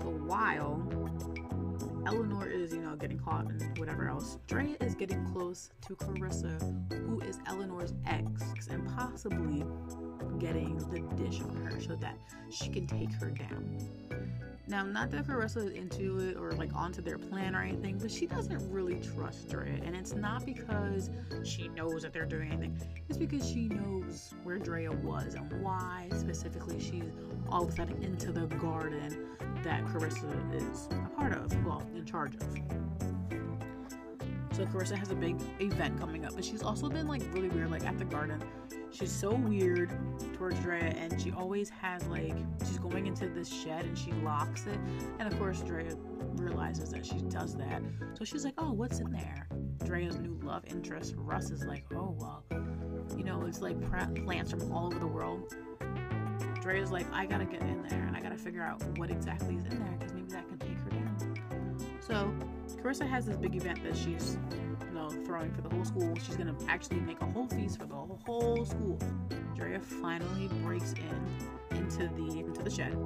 So 0.00 0.06
while 0.08 0.82
Eleanor 2.06 2.48
is, 2.48 2.72
you 2.72 2.80
know, 2.80 2.96
getting 2.96 3.18
caught 3.18 3.46
and 3.46 3.78
whatever 3.78 4.08
else, 4.08 4.38
Drea 4.46 4.76
is 4.80 4.94
getting 4.94 5.24
close 5.32 5.70
to 5.86 5.94
Carissa, 5.96 6.58
who 7.06 7.20
is 7.20 7.38
Eleanor's 7.46 7.92
ex, 8.06 8.66
and 8.68 8.86
possibly 8.96 9.64
getting 10.38 10.78
the 10.90 11.00
dish 11.22 11.40
on 11.42 11.56
her 11.64 11.80
so 11.80 11.94
that 11.96 12.16
she 12.50 12.68
can 12.70 12.86
take 12.86 13.12
her 13.14 13.30
down. 13.30 13.78
Now, 14.70 14.84
not 14.84 15.10
that 15.10 15.26
Carissa 15.26 15.68
is 15.68 15.72
into 15.72 16.20
it 16.20 16.36
or 16.36 16.52
like 16.52 16.72
onto 16.76 17.02
their 17.02 17.18
plan 17.18 17.56
or 17.56 17.62
anything, 17.62 17.98
but 17.98 18.08
she 18.08 18.26
doesn't 18.26 18.70
really 18.70 19.00
trust 19.00 19.48
Drea. 19.48 19.80
And 19.84 19.96
it's 19.96 20.14
not 20.14 20.46
because 20.46 21.10
she 21.42 21.66
knows 21.66 22.02
that 22.02 22.12
they're 22.12 22.24
doing 22.24 22.52
anything, 22.52 22.80
it's 23.08 23.18
because 23.18 23.44
she 23.50 23.66
knows 23.66 24.32
where 24.44 24.58
Drea 24.58 24.92
was 24.92 25.34
and 25.34 25.60
why 25.60 26.08
specifically 26.16 26.78
she's 26.78 27.10
all 27.48 27.64
of 27.64 27.70
a 27.70 27.72
sudden 27.72 28.00
into 28.00 28.30
the 28.30 28.46
garden 28.46 29.26
that 29.64 29.84
Carissa 29.86 30.54
is 30.54 30.88
a 30.92 31.16
part 31.16 31.32
of, 31.32 31.52
well, 31.66 31.82
in 31.96 32.04
charge 32.04 32.36
of. 32.36 33.39
So 34.52 34.66
Carissa 34.66 34.96
has 34.96 35.10
a 35.10 35.14
big 35.14 35.40
event 35.60 35.98
coming 35.98 36.24
up, 36.24 36.34
but 36.34 36.44
she's 36.44 36.62
also 36.62 36.88
been 36.88 37.06
like 37.06 37.22
really 37.32 37.48
weird, 37.48 37.70
like 37.70 37.86
at 37.86 37.98
the 37.98 38.04
garden. 38.04 38.42
She's 38.90 39.12
so 39.12 39.32
weird 39.32 39.90
towards 40.34 40.58
Drea, 40.60 40.92
and 40.96 41.20
she 41.20 41.30
always 41.30 41.70
has 41.70 42.04
like 42.08 42.34
she's 42.66 42.78
going 42.78 43.06
into 43.06 43.28
this 43.28 43.48
shed 43.48 43.84
and 43.84 43.96
she 43.96 44.12
locks 44.12 44.66
it, 44.66 44.78
and 45.18 45.32
of 45.32 45.38
course 45.38 45.60
Drea 45.60 45.94
realizes 46.34 46.90
that 46.90 47.06
she 47.06 47.20
does 47.22 47.54
that. 47.56 47.82
So 48.14 48.24
she's 48.24 48.44
like, 48.44 48.54
"Oh, 48.58 48.72
what's 48.72 48.98
in 48.98 49.10
there?" 49.12 49.46
Drea's 49.84 50.18
new 50.18 50.38
love 50.42 50.64
interest, 50.66 51.14
Russ, 51.16 51.50
is 51.50 51.64
like, 51.64 51.84
"Oh 51.94 52.16
well, 52.18 52.44
you 53.16 53.24
know, 53.24 53.44
it's 53.46 53.60
like 53.60 53.80
plants 54.24 54.50
from 54.50 54.72
all 54.72 54.86
over 54.86 54.98
the 54.98 55.06
world." 55.06 55.54
Drea's 56.60 56.90
like, 56.90 57.06
"I 57.12 57.26
gotta 57.26 57.46
get 57.46 57.62
in 57.62 57.82
there, 57.88 58.02
and 58.02 58.16
I 58.16 58.20
gotta 58.20 58.36
figure 58.36 58.62
out 58.62 58.82
what 58.98 59.10
exactly 59.10 59.54
is 59.54 59.64
in 59.64 59.78
there, 59.78 59.96
because 59.98 60.12
maybe 60.12 60.32
that 60.32 60.48
can 60.48 60.58
take 60.58 60.78
her 60.78 60.90
down." 60.90 61.16
So 62.00 62.34
Carissa 62.82 63.06
has 63.08 63.26
this 63.26 63.36
big 63.36 63.54
event 63.54 63.82
that 63.84 63.96
she's 63.96 64.38
you 64.88 64.94
know 64.94 65.10
throwing 65.24 65.52
for 65.52 65.60
the 65.60 65.68
whole 65.68 65.84
school. 65.84 66.14
She's 66.16 66.36
gonna 66.36 66.56
actually 66.68 67.00
make 67.00 67.20
a 67.20 67.26
whole 67.26 67.46
feast 67.46 67.78
for 67.78 67.86
the 67.86 67.94
whole 67.94 68.64
school. 68.64 68.98
Drea 69.54 69.80
finally 69.80 70.48
breaks 70.62 70.94
in 70.94 71.76
into 71.76 72.08
the 72.08 72.40
into 72.40 72.62
the 72.62 72.70
shed. 72.70 72.96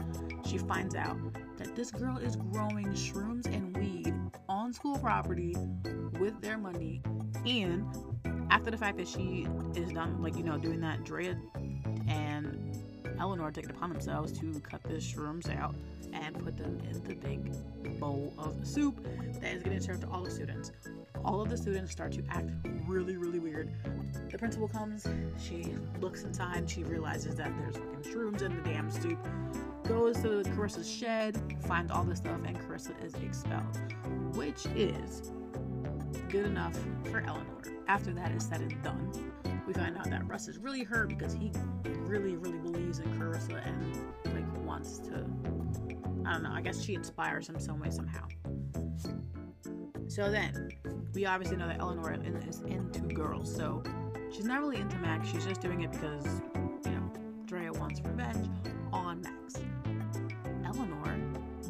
She 0.47 0.59
finds 0.59 0.95
out 0.95 1.17
that 1.57 1.75
this 1.75 1.91
girl 1.91 2.19
is 2.19 2.37
growing 2.37 2.87
shrooms 2.89 3.47
and 3.47 3.77
weed 3.77 4.15
on 4.49 4.73
school 4.73 4.99
property 4.99 5.57
with 6.21 6.41
their 6.41 6.59
money. 6.59 7.03
And 7.45 7.85
after 8.51 8.71
the 8.71 8.77
fact 8.77 8.99
that 8.99 9.09
she 9.09 9.47
is 9.75 9.91
done, 9.91 10.23
like 10.23 10.37
you 10.37 10.45
know, 10.45 10.57
doing 10.57 10.81
that, 10.81 11.05
Drea 11.05 11.37
and 12.07 12.84
Eleanor 13.19 13.51
take 13.51 13.65
it 13.65 13.71
upon 13.71 13.91
themselves 13.91 14.39
to 14.39 14.61
cut 14.61 14.83
the 14.83 14.95
shrooms 14.95 15.55
out 15.57 15.75
and 16.13 16.39
put 16.45 16.57
them 16.57 16.79
in 16.89 17.03
the 17.05 17.15
big 17.15 17.53
bowl 17.99 18.33
of 18.39 18.67
soup 18.67 19.07
that 19.41 19.55
is 19.55 19.63
getting 19.63 19.81
served 19.81 20.03
to 20.03 20.09
all 20.09 20.23
the 20.23 20.31
students. 20.31 20.73
All 21.25 21.41
of 21.41 21.49
the 21.49 21.57
students 21.57 21.93
start 21.93 22.13
to 22.13 22.23
act 22.31 22.51
really, 22.87 23.17
really 23.17 23.39
weird. 23.39 23.73
The 24.31 24.39
principal 24.39 24.69
comes, 24.69 25.07
she 25.39 25.75
looks 26.01 26.23
inside, 26.23 26.69
she 26.69 26.85
realizes 26.85 27.35
that 27.37 27.53
there's 27.59 27.77
fucking 27.77 28.13
shrooms 28.13 28.43
in 28.43 28.57
the 28.57 28.63
damn 28.63 28.91
soup, 28.91 29.19
goes 29.89 30.17
to 30.23 30.43
Carissa's 30.51 30.91
shed, 30.91 31.37
finds 31.67 31.91
all 31.91 32.05
this 32.05 32.19
stuff, 32.19 32.41
and 32.45 32.59
Carissa 32.59 32.93
is 33.05 33.15
expelled, 33.15 33.79
which 34.35 34.67
is 34.75 35.33
good 36.29 36.47
enough 36.47 36.79
for 37.11 37.21
Eleanor. 37.21 37.63
After 37.87 38.13
that 38.13 38.33
is 38.33 38.45
said 38.45 38.61
and 38.61 38.83
done, 38.83 39.11
we 39.67 39.73
find 39.73 39.97
out 39.97 40.11
that 40.11 40.27
Russ 40.29 40.49
is 40.49 40.59
really 40.59 40.83
hurt 40.83 41.09
because 41.09 41.33
he 41.33 41.51
really, 42.01 42.37
really 42.37 42.59
believes 42.59 42.99
in 42.99 43.07
Carissa 43.19 43.67
and 43.67 44.35
like 44.35 44.67
wants 44.67 44.99
to 44.99 45.25
I 46.27 46.33
don't 46.33 46.43
know, 46.43 46.53
I 46.53 46.63
guess 46.63 46.83
she 46.83 46.95
inspires 46.95 47.49
him 47.49 47.59
some 47.61 47.79
way, 47.79 47.91
somehow. 47.91 48.27
So 50.09 50.31
then, 50.31 50.71
we 51.13 51.27
obviously 51.27 51.57
know 51.57 51.67
that 51.67 51.81
Eleanor 51.81 52.15
is 52.49 52.61
into 52.63 53.01
girls, 53.15 53.55
so 53.55 53.83
she's 54.33 54.47
not 54.47 54.61
really 54.61 54.79
into 54.79 54.97
Max, 54.99 55.29
she's 55.29 55.45
just 55.45 55.61
doing 55.61 55.83
it 55.83 55.93
because, 55.93 56.41
you 56.87 56.93
know, 56.93 57.13
Drea 57.45 57.73
wants 57.73 58.01
revenge 58.01 58.49
on 58.93 59.21
Max. 59.21 59.57
Eleanor 60.65 61.19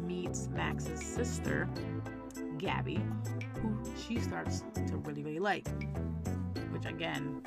meets 0.03 0.47
Max's 0.47 1.01
sister, 1.01 1.67
Gabby, 2.57 3.01
who 3.61 3.77
she 3.97 4.19
starts 4.19 4.63
to 4.73 4.97
really, 4.97 5.23
really 5.23 5.39
like. 5.39 5.67
Which, 6.71 6.85
again, 6.85 7.41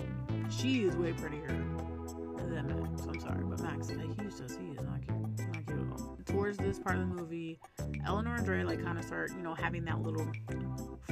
she 0.50 0.84
is 0.84 0.96
way 0.96 1.12
prettier 1.12 1.46
than 1.46 2.66
Max. 2.66 3.06
I'm 3.06 3.20
sorry, 3.20 3.44
but 3.44 3.60
Max, 3.60 3.90
like, 3.90 4.20
he's 4.20 4.38
just, 4.38 4.58
he 4.58 4.68
is 4.68 4.82
not 4.82 5.02
cute. 5.02 5.18
Not 5.54 5.66
cute 5.66 5.80
at 5.80 6.00
all 6.00 6.18
towards 6.28 6.58
this 6.58 6.78
part 6.78 6.96
of 6.96 7.08
the 7.08 7.14
movie, 7.14 7.58
Eleanor 8.06 8.36
and 8.36 8.44
Dre 8.44 8.62
like 8.62 8.82
kind 8.82 8.98
of 8.98 9.04
start, 9.04 9.30
you 9.32 9.42
know, 9.42 9.54
having 9.54 9.84
that 9.84 10.02
little 10.02 10.30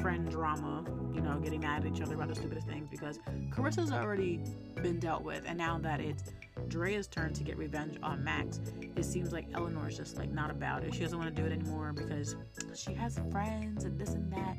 friend 0.00 0.28
drama, 0.30 0.84
you 1.14 1.20
know, 1.20 1.38
getting 1.40 1.60
mad 1.60 1.84
at 1.84 1.92
each 1.92 2.00
other 2.02 2.14
about 2.14 2.28
the 2.28 2.34
stupidest 2.34 2.66
things 2.66 2.88
because 2.90 3.18
Carissa's 3.50 3.92
already 3.92 4.40
been 4.82 4.98
dealt 4.98 5.22
with, 5.22 5.42
and 5.46 5.56
now 5.56 5.78
that 5.78 6.00
it's 6.00 6.24
Drea's 6.68 7.06
turn 7.06 7.32
to 7.34 7.42
get 7.42 7.56
revenge 7.56 7.98
on 8.02 8.22
Max, 8.22 8.60
it 8.94 9.04
seems 9.04 9.32
like 9.32 9.46
Eleanor's 9.54 9.96
just 9.96 10.16
like 10.16 10.30
not 10.30 10.50
about 10.50 10.84
it. 10.84 10.94
She 10.94 11.00
doesn't 11.00 11.18
want 11.18 11.34
to 11.34 11.42
do 11.42 11.46
it 11.46 11.52
anymore 11.52 11.92
because 11.92 12.36
she 12.74 12.92
has 12.94 13.18
friends 13.30 13.84
and 13.84 13.98
this 13.98 14.10
and 14.10 14.32
that, 14.32 14.56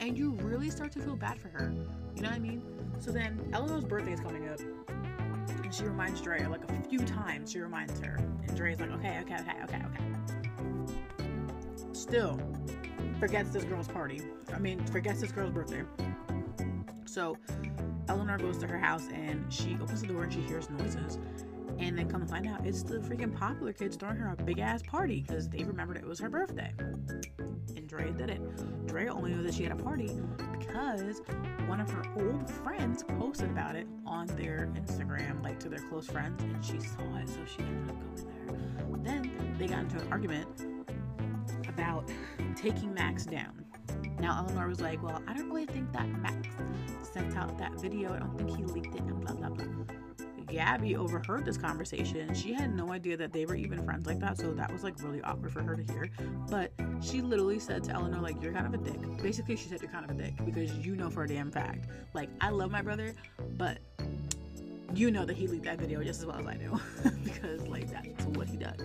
and 0.00 0.16
you 0.16 0.30
really 0.42 0.70
start 0.70 0.92
to 0.92 1.00
feel 1.00 1.16
bad 1.16 1.38
for 1.38 1.48
her. 1.48 1.72
You 2.14 2.22
know 2.22 2.28
what 2.28 2.36
I 2.36 2.40
mean? 2.40 2.62
So 2.98 3.10
then 3.10 3.38
Eleanor's 3.52 3.84
birthday 3.84 4.12
is 4.12 4.20
coming 4.20 4.48
up. 4.48 4.60
And 5.62 5.74
she 5.74 5.84
reminds 5.84 6.20
Drea 6.20 6.48
like 6.48 6.70
a 6.70 6.88
few 6.88 6.98
times. 7.00 7.52
She 7.52 7.60
reminds 7.60 8.00
her, 8.00 8.16
and 8.16 8.56
Drea's 8.56 8.80
like, 8.80 8.90
"Okay, 8.92 9.18
okay, 9.20 9.36
okay, 9.36 9.62
okay, 9.64 9.82
okay." 9.86 11.28
Still, 11.92 12.40
forgets 13.18 13.50
this 13.50 13.64
girl's 13.64 13.88
party. 13.88 14.22
I 14.52 14.58
mean, 14.58 14.84
forgets 14.86 15.20
this 15.20 15.32
girl's 15.32 15.50
birthday. 15.50 15.82
So 17.04 17.36
Eleanor 18.08 18.38
goes 18.38 18.58
to 18.58 18.66
her 18.66 18.78
house 18.78 19.08
and 19.12 19.52
she 19.52 19.76
opens 19.80 20.00
the 20.00 20.06
door 20.08 20.24
and 20.24 20.32
she 20.32 20.40
hears 20.40 20.70
noises. 20.70 21.18
And 21.78 21.96
then 21.96 22.10
come 22.10 22.22
to 22.22 22.26
find 22.26 22.46
out, 22.46 22.66
it's 22.66 22.82
the 22.82 22.98
freaking 22.98 23.34
popular 23.34 23.72
kids 23.72 23.96
throwing 23.96 24.16
her 24.16 24.34
a 24.38 24.42
big 24.42 24.58
ass 24.58 24.82
party 24.82 25.24
because 25.26 25.48
they 25.48 25.62
remembered 25.62 25.96
it 25.96 26.04
was 26.04 26.18
her 26.18 26.28
birthday. 26.28 26.72
And 26.78 27.86
Drea 27.86 28.10
did 28.10 28.30
it. 28.30 28.86
Drea 28.86 29.12
only 29.12 29.30
knew 29.30 29.42
that 29.42 29.54
she 29.54 29.62
had 29.62 29.72
a 29.72 29.82
party 29.82 30.10
because 30.58 31.22
one 31.66 31.80
of 31.80 31.88
her 31.90 32.02
old 32.16 32.50
friends 32.50 33.04
posted 33.18 33.50
about 33.50 33.76
it 33.76 33.86
on 34.04 34.26
their 34.28 34.70
Instagram, 34.74 35.42
like 35.42 35.60
to 35.60 35.68
their 35.68 35.78
close 35.88 36.06
friends, 36.06 36.42
and 36.42 36.64
she 36.64 36.80
saw 36.80 37.16
it, 37.18 37.28
so 37.28 37.38
she 37.46 37.60
ended 37.60 37.90
up 37.90 37.96
going 38.00 39.02
there. 39.04 39.20
Then 39.20 39.56
they 39.58 39.66
got 39.68 39.80
into 39.80 40.00
an 40.00 40.12
argument 40.12 40.48
about 41.68 42.10
taking 42.56 42.92
Max 42.92 43.24
down. 43.24 43.64
Now 44.18 44.38
Eleanor 44.38 44.68
was 44.68 44.80
like, 44.80 45.02
"Well, 45.02 45.22
I 45.26 45.32
don't 45.34 45.48
really 45.48 45.66
think 45.66 45.92
that 45.92 46.08
Max 46.20 46.48
sent 47.02 47.36
out 47.36 47.56
that 47.58 47.80
video. 47.80 48.12
I 48.12 48.18
don't 48.18 48.36
think 48.36 48.56
he 48.56 48.64
leaked 48.64 48.94
it." 48.94 49.02
And 49.02 49.20
blah 49.20 49.34
blah 49.34 49.50
blah. 49.50 49.64
Gabby 50.48 50.96
overheard 50.96 51.44
this 51.44 51.56
conversation. 51.56 52.34
She 52.34 52.52
had 52.52 52.74
no 52.74 52.92
idea 52.92 53.16
that 53.16 53.32
they 53.32 53.46
were 53.46 53.54
even 53.54 53.84
friends 53.84 54.06
like 54.06 54.18
that, 54.20 54.38
so 54.38 54.52
that 54.54 54.72
was 54.72 54.82
like 54.82 54.94
really 55.02 55.22
awkward 55.22 55.52
for 55.52 55.62
her 55.62 55.76
to 55.76 55.92
hear. 55.92 56.10
But 56.50 56.72
she 57.00 57.20
literally 57.20 57.58
said 57.58 57.84
to 57.84 57.92
Eleanor, 57.92 58.20
like, 58.20 58.42
you're 58.42 58.52
kind 58.52 58.66
of 58.66 58.74
a 58.74 58.82
dick. 58.82 59.22
Basically, 59.22 59.56
she 59.56 59.68
said 59.68 59.80
you're 59.82 59.90
kind 59.90 60.04
of 60.04 60.10
a 60.10 60.20
dick 60.20 60.34
because 60.44 60.72
you 60.72 60.96
know 60.96 61.10
for 61.10 61.24
a 61.24 61.28
damn 61.28 61.50
fact. 61.50 61.86
Like, 62.14 62.30
I 62.40 62.50
love 62.50 62.70
my 62.70 62.82
brother, 62.82 63.14
but 63.56 63.78
you 64.94 65.10
know 65.10 65.24
that 65.26 65.36
he 65.36 65.46
leaked 65.46 65.64
that 65.64 65.78
video 65.78 66.02
just 66.02 66.20
as 66.20 66.26
well 66.26 66.38
as 66.38 66.46
I 66.46 66.54
do. 66.54 66.80
because 67.24 67.66
like 67.68 67.90
that's 67.90 68.24
what 68.26 68.48
he 68.48 68.56
does. 68.56 68.80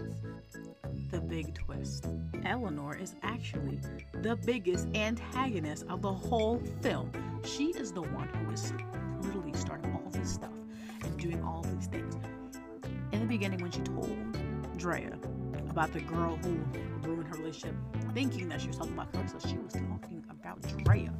The 1.12 1.22
big 1.22 1.54
twist. 1.54 2.08
Eleanor 2.46 2.96
is 2.96 3.16
actually 3.24 3.80
the 4.22 4.36
biggest 4.36 4.88
antagonist 4.96 5.86
of 5.88 6.02
the 6.02 6.12
whole 6.12 6.62
film. 6.82 7.12
She 7.46 7.68
is 7.68 7.94
the 7.94 8.02
one 8.02 8.28
who 8.28 8.52
is 8.52 8.74
literally 9.22 9.54
starting 9.54 9.94
all 9.94 10.10
this 10.12 10.34
stuff 10.34 10.52
doing 11.24 11.42
all 11.42 11.62
these 11.62 11.88
things. 11.88 12.16
In 13.14 13.22
the 13.22 13.26
beginning, 13.26 13.62
when 13.62 13.72
she 13.72 13.80
told 13.80 14.78
Drea 14.78 15.18
about 15.70 15.94
the 15.94 16.02
girl 16.02 16.36
who 16.44 16.60
ruined 17.08 17.28
her 17.30 17.38
relationship, 17.40 17.76
thinking 18.14 18.50
that 18.50 18.60
she 18.60 18.68
was 18.68 18.78
talking 18.78 18.94
about 18.94 19.14
Carissa, 19.14 19.48
she 19.48 19.58
was 19.58 19.72
talking 19.72 20.26
about 20.30 20.62
Drea. 20.84 21.14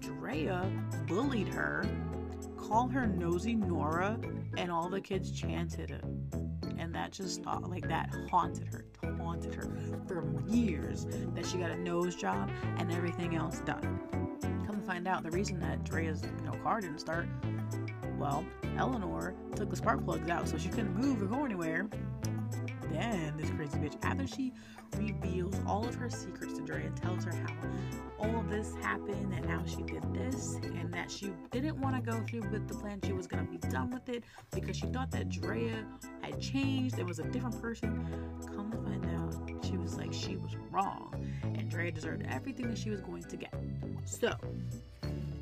Drea 0.00 0.72
bullied 1.06 1.48
her, 1.48 1.84
called 2.56 2.90
her 2.92 3.06
nosy 3.06 3.54
Nora, 3.54 4.18
and 4.56 4.72
all 4.72 4.88
the 4.88 5.00
kids 5.00 5.30
chanted 5.30 5.90
it. 5.90 6.04
And 6.78 6.94
that 6.94 7.12
just 7.12 7.46
uh, 7.46 7.60
like 7.60 7.86
that 7.88 8.14
haunted 8.30 8.68
her, 8.72 8.86
haunted 9.18 9.54
her 9.54 9.68
for 10.08 10.24
years. 10.48 11.06
That 11.34 11.44
she 11.44 11.58
got 11.58 11.70
a 11.70 11.76
nose 11.76 12.16
job 12.16 12.50
and 12.78 12.90
everything 12.90 13.36
else 13.36 13.60
done. 13.60 14.00
Come 14.66 14.80
to 14.80 14.86
find 14.86 15.06
out, 15.06 15.22
the 15.22 15.30
reason 15.30 15.60
that 15.60 15.84
Drea's 15.84 16.22
you 16.22 16.46
know 16.46 16.52
car 16.62 16.80
didn't 16.80 16.98
start 16.98 17.28
well, 18.22 18.44
Eleanor 18.78 19.34
took 19.56 19.68
the 19.68 19.76
spark 19.76 20.04
plugs 20.04 20.30
out 20.30 20.48
so 20.48 20.56
she 20.56 20.68
couldn't 20.68 20.94
move 20.94 21.20
or 21.20 21.26
go 21.26 21.44
anywhere. 21.44 21.88
Then 22.92 23.36
this 23.36 23.50
crazy 23.50 23.78
bitch, 23.78 23.96
after 24.04 24.28
she 24.28 24.52
reveals 24.96 25.56
all 25.66 25.84
of 25.88 25.96
her 25.96 26.08
secrets 26.08 26.52
to 26.54 26.60
Drea 26.60 26.86
and 26.86 26.96
tells 26.96 27.24
her 27.24 27.32
how 27.32 27.54
all 28.20 28.44
this 28.48 28.74
happened 28.80 29.34
and 29.34 29.44
how 29.44 29.64
she 29.64 29.82
did 29.82 30.04
this 30.14 30.54
and 30.62 30.92
that 30.94 31.10
she 31.10 31.32
didn't 31.50 31.80
want 31.80 31.96
to 31.96 32.10
go 32.10 32.22
through 32.28 32.48
with 32.50 32.68
the 32.68 32.74
plan, 32.74 33.00
she 33.04 33.12
was 33.12 33.26
gonna 33.26 33.42
be 33.42 33.58
done 33.58 33.90
with 33.90 34.08
it 34.08 34.22
because 34.52 34.76
she 34.76 34.86
thought 34.86 35.10
that 35.10 35.28
Drea 35.28 35.84
had 36.20 36.40
changed 36.40 36.98
and 36.98 37.08
was 37.08 37.18
a 37.18 37.24
different 37.24 37.60
person. 37.60 38.06
Come 38.54 38.70
to 38.70 38.76
find 38.78 39.04
out, 39.16 39.64
she 39.64 39.76
was 39.76 39.96
like 39.96 40.12
she 40.12 40.36
was 40.36 40.54
wrong, 40.70 41.12
and 41.42 41.68
Drea 41.68 41.90
deserved 41.90 42.24
everything 42.28 42.68
that 42.68 42.78
she 42.78 42.90
was 42.90 43.00
going 43.00 43.24
to 43.24 43.36
get. 43.36 43.54
So 44.04 44.32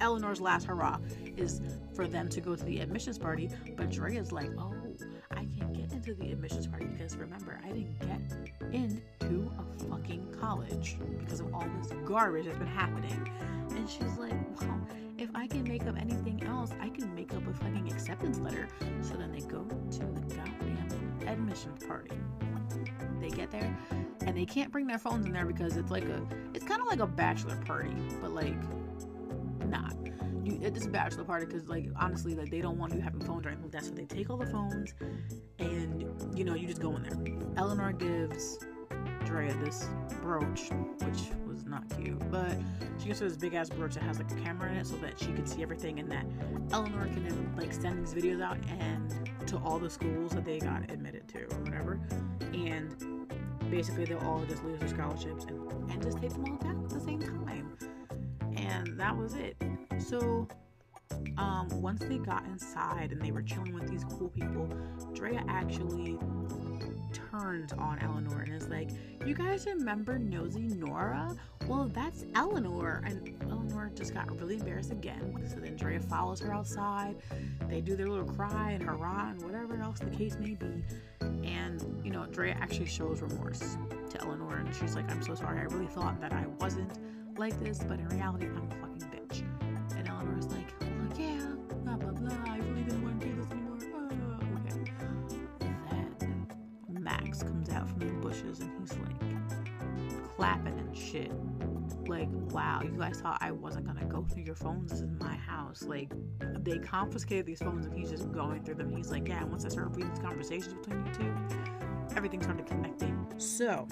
Eleanor's 0.00 0.40
last 0.40 0.66
hurrah 0.66 0.98
is 1.36 1.60
for 1.94 2.06
them 2.06 2.28
to 2.28 2.40
go 2.40 2.56
to 2.56 2.64
the 2.64 2.80
admissions 2.80 3.18
party, 3.18 3.50
but 3.76 3.90
Drea's 3.90 4.32
like, 4.32 4.50
oh, 4.58 4.74
I 5.30 5.46
can't 5.58 5.72
get 5.72 5.92
into 5.92 6.14
the 6.14 6.32
admissions 6.32 6.66
party 6.66 6.86
because 6.86 7.16
remember, 7.16 7.60
I 7.64 7.68
didn't 7.68 7.98
get 8.00 8.72
into 8.72 9.50
a 9.58 9.84
fucking 9.84 10.34
college 10.40 10.96
because 11.18 11.40
of 11.40 11.54
all 11.54 11.64
this 11.80 11.92
garbage 12.04 12.46
that's 12.46 12.58
been 12.58 12.66
happening. 12.66 13.30
And 13.70 13.88
she's 13.88 14.18
like, 14.18 14.34
well, 14.60 14.80
if 15.18 15.28
I 15.34 15.46
can 15.46 15.64
make 15.64 15.86
up 15.86 15.96
anything 16.00 16.42
else, 16.44 16.70
I 16.80 16.88
can 16.88 17.14
make 17.14 17.34
up 17.34 17.46
a 17.46 17.52
fucking 17.52 17.92
acceptance 17.92 18.38
letter. 18.38 18.68
So 19.02 19.14
then 19.14 19.32
they 19.32 19.40
go 19.40 19.64
to 19.64 19.98
the 19.98 20.34
goddamn 20.34 21.18
admissions 21.26 21.84
party. 21.84 22.16
They 23.20 23.28
get 23.28 23.50
there 23.50 23.76
and 24.26 24.36
they 24.36 24.46
can't 24.46 24.72
bring 24.72 24.86
their 24.86 24.98
phones 24.98 25.26
in 25.26 25.32
there 25.32 25.44
because 25.44 25.76
it's 25.76 25.90
like 25.90 26.04
a, 26.04 26.22
it's 26.54 26.64
kind 26.64 26.80
of 26.80 26.86
like 26.86 27.00
a 27.00 27.06
bachelor 27.06 27.56
party, 27.66 27.92
but 28.20 28.32
like 28.32 28.56
not. 29.66 29.94
You, 30.44 30.58
it's 30.62 30.86
a 30.86 30.88
bachelor 30.88 31.24
party 31.24 31.46
because, 31.46 31.68
like, 31.68 31.88
honestly, 31.98 32.34
like 32.34 32.50
they 32.50 32.60
don't 32.60 32.78
want 32.78 32.94
you 32.94 33.00
having 33.00 33.20
phones 33.20 33.46
or 33.46 33.50
anything. 33.50 33.70
That's 33.70 33.88
why 33.88 33.96
they 33.96 34.04
take 34.04 34.30
all 34.30 34.36
the 34.36 34.46
phones, 34.46 34.94
and 35.58 36.04
you 36.34 36.44
know, 36.44 36.54
you 36.54 36.66
just 36.66 36.80
go 36.80 36.96
in 36.96 37.02
there. 37.02 37.18
Eleanor 37.56 37.92
gives 37.92 38.58
Drea 39.24 39.52
this 39.62 39.86
brooch, 40.22 40.70
which 41.04 41.20
was 41.46 41.66
not 41.66 41.84
cute, 41.96 42.18
but 42.30 42.52
she 42.98 43.08
gives 43.08 43.20
her 43.20 43.28
this 43.28 43.36
big 43.36 43.54
ass 43.54 43.68
brooch 43.68 43.94
that 43.94 44.02
has 44.02 44.18
like 44.18 44.30
a 44.32 44.34
camera 44.36 44.70
in 44.70 44.76
it 44.76 44.86
so 44.86 44.96
that 44.96 45.18
she 45.18 45.26
can 45.26 45.46
see 45.46 45.62
everything, 45.62 45.98
and 45.98 46.10
that 46.10 46.24
Eleanor 46.72 47.06
can 47.06 47.54
like 47.56 47.72
send 47.72 48.06
these 48.06 48.14
videos 48.14 48.42
out 48.42 48.56
and 48.80 49.30
to 49.46 49.58
all 49.58 49.78
the 49.78 49.90
schools 49.90 50.32
that 50.32 50.44
they 50.44 50.58
got 50.58 50.90
admitted 50.90 51.28
to 51.28 51.42
or 51.42 51.60
whatever, 51.60 52.00
and 52.54 52.96
basically 53.70 54.04
they'll 54.04 54.18
all 54.20 54.42
just 54.48 54.64
lose 54.64 54.78
their 54.80 54.88
scholarships 54.88 55.44
and, 55.44 55.90
and 55.90 56.02
just 56.02 56.18
take 56.18 56.30
them 56.30 56.44
all 56.50 56.56
down 56.56 56.82
at 56.84 56.90
the 56.90 57.00
same 57.00 57.20
time 57.20 57.40
and 58.70 58.98
that 58.98 59.16
was 59.16 59.34
it. 59.34 59.56
So, 59.98 60.48
um, 61.36 61.68
once 61.70 62.00
they 62.04 62.18
got 62.18 62.44
inside 62.46 63.10
and 63.12 63.20
they 63.20 63.32
were 63.32 63.42
chilling 63.42 63.74
with 63.74 63.88
these 63.88 64.04
cool 64.04 64.28
people, 64.28 64.68
Drea 65.12 65.42
actually 65.48 66.18
turned 67.12 67.72
on 67.78 67.98
Eleanor 68.00 68.42
and 68.42 68.54
is 68.54 68.68
like, 68.68 68.90
You 69.26 69.34
guys 69.34 69.66
remember 69.66 70.18
Nosy 70.18 70.68
Nora? 70.68 71.36
Well, 71.66 71.90
that's 71.92 72.24
Eleanor. 72.34 73.02
And 73.04 73.36
Eleanor 73.50 73.90
just 73.94 74.14
got 74.14 74.30
really 74.40 74.56
embarrassed 74.56 74.92
again. 74.92 75.44
So 75.48 75.56
then 75.56 75.76
Drea 75.76 76.00
follows 76.00 76.40
her 76.40 76.52
outside. 76.52 77.16
They 77.68 77.80
do 77.80 77.96
their 77.96 78.08
little 78.08 78.26
cry 78.26 78.72
and 78.72 78.82
hurrah 78.82 79.30
and 79.30 79.42
whatever 79.42 79.80
else 79.80 79.98
the 79.98 80.10
case 80.10 80.36
may 80.38 80.54
be. 80.54 80.84
And, 81.20 82.00
you 82.04 82.10
know, 82.10 82.26
Drea 82.26 82.56
actually 82.60 82.86
shows 82.86 83.20
remorse 83.20 83.76
to 84.10 84.20
Eleanor 84.22 84.56
and 84.56 84.74
she's 84.74 84.94
like, 84.94 85.10
I'm 85.10 85.22
so 85.22 85.34
sorry. 85.34 85.60
I 85.60 85.64
really 85.64 85.86
thought 85.86 86.20
that 86.20 86.32
I 86.32 86.46
wasn't 86.60 86.92
like 87.38 87.58
this, 87.60 87.78
but 87.78 87.98
in 87.98 88.08
reality, 88.08 88.46
I'm 88.46 88.68
a 88.70 88.74
fucking 88.76 89.10
bitch. 89.10 89.42
And 89.96 90.08
Eleanor's 90.08 90.46
like, 90.48 90.72
well, 90.80 91.18
yeah, 91.18 91.46
blah, 91.84 91.96
blah, 91.96 92.12
blah. 92.12 92.52
I 92.52 92.58
really 92.58 92.82
didn't 92.82 93.02
want 93.02 93.20
to 93.20 93.26
do 93.26 93.36
this 93.36 93.50
anymore. 93.50 93.78
Oh, 93.94 94.08
okay. 94.56 94.92
Then 96.18 96.46
Max 97.02 97.42
comes 97.42 97.70
out 97.70 97.88
from 97.88 98.00
the 98.00 98.06
bushes 98.14 98.60
and 98.60 98.70
he's 98.80 98.96
like 98.98 100.36
clapping 100.36 100.78
and 100.78 100.96
shit. 100.96 101.32
Like, 102.06 102.28
wow, 102.50 102.80
you 102.82 102.90
guys 102.90 103.20
thought 103.20 103.38
I 103.40 103.52
wasn't 103.52 103.86
gonna 103.86 104.04
go 104.04 104.24
through 104.24 104.42
your 104.42 104.54
phones. 104.54 104.90
This 104.90 105.00
is 105.00 105.10
my 105.20 105.34
house. 105.34 105.82
Like, 105.82 106.10
they 106.60 106.78
confiscated 106.78 107.46
these 107.46 107.60
phones 107.60 107.86
and 107.86 107.94
he's 107.94 108.10
just 108.10 108.30
going 108.32 108.64
through 108.64 108.76
them. 108.76 108.94
He's 108.94 109.10
like, 109.10 109.28
yeah, 109.28 109.44
once 109.44 109.64
I 109.64 109.68
started 109.68 109.96
reading 109.96 110.12
these 110.12 110.22
conversations 110.22 110.74
between 110.74 111.06
you 111.06 111.12
two, 111.12 111.34
everything 112.16 112.42
started 112.42 112.66
connecting. 112.66 113.26
So, 113.38 113.86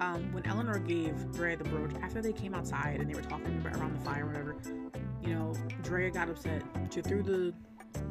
um, 0.00 0.32
when 0.32 0.44
Eleanor 0.46 0.78
gave 0.78 1.32
Drea 1.32 1.56
the 1.56 1.64
brooch, 1.64 1.92
after 2.02 2.20
they 2.20 2.32
came 2.32 2.54
outside 2.54 3.00
and 3.00 3.08
they 3.08 3.14
were 3.14 3.22
talking 3.22 3.64
around 3.66 3.98
the 3.98 4.04
fire, 4.04 4.26
whatever, 4.26 4.56
you 5.22 5.34
know, 5.34 5.54
Drea 5.82 6.10
got 6.10 6.28
upset. 6.28 6.62
She 6.92 7.00
threw 7.00 7.22
the 7.22 7.54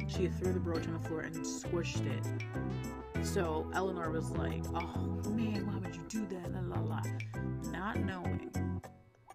she 0.08 0.28
threw 0.28 0.52
the 0.52 0.60
brooch 0.60 0.86
on 0.86 0.94
the 0.94 1.08
floor 1.08 1.20
and 1.20 1.34
squished 1.36 2.06
it. 2.06 3.24
So 3.24 3.70
Eleanor 3.74 4.10
was 4.10 4.30
like, 4.30 4.64
"Oh 4.74 5.30
man, 5.30 5.66
why 5.66 5.78
would 5.78 5.94
you 5.94 6.04
do 6.08 6.26
that?" 6.26 6.52
La 6.52 6.76
la 6.76 6.80
la, 6.80 7.02
not 7.70 7.96
knowing 7.96 8.50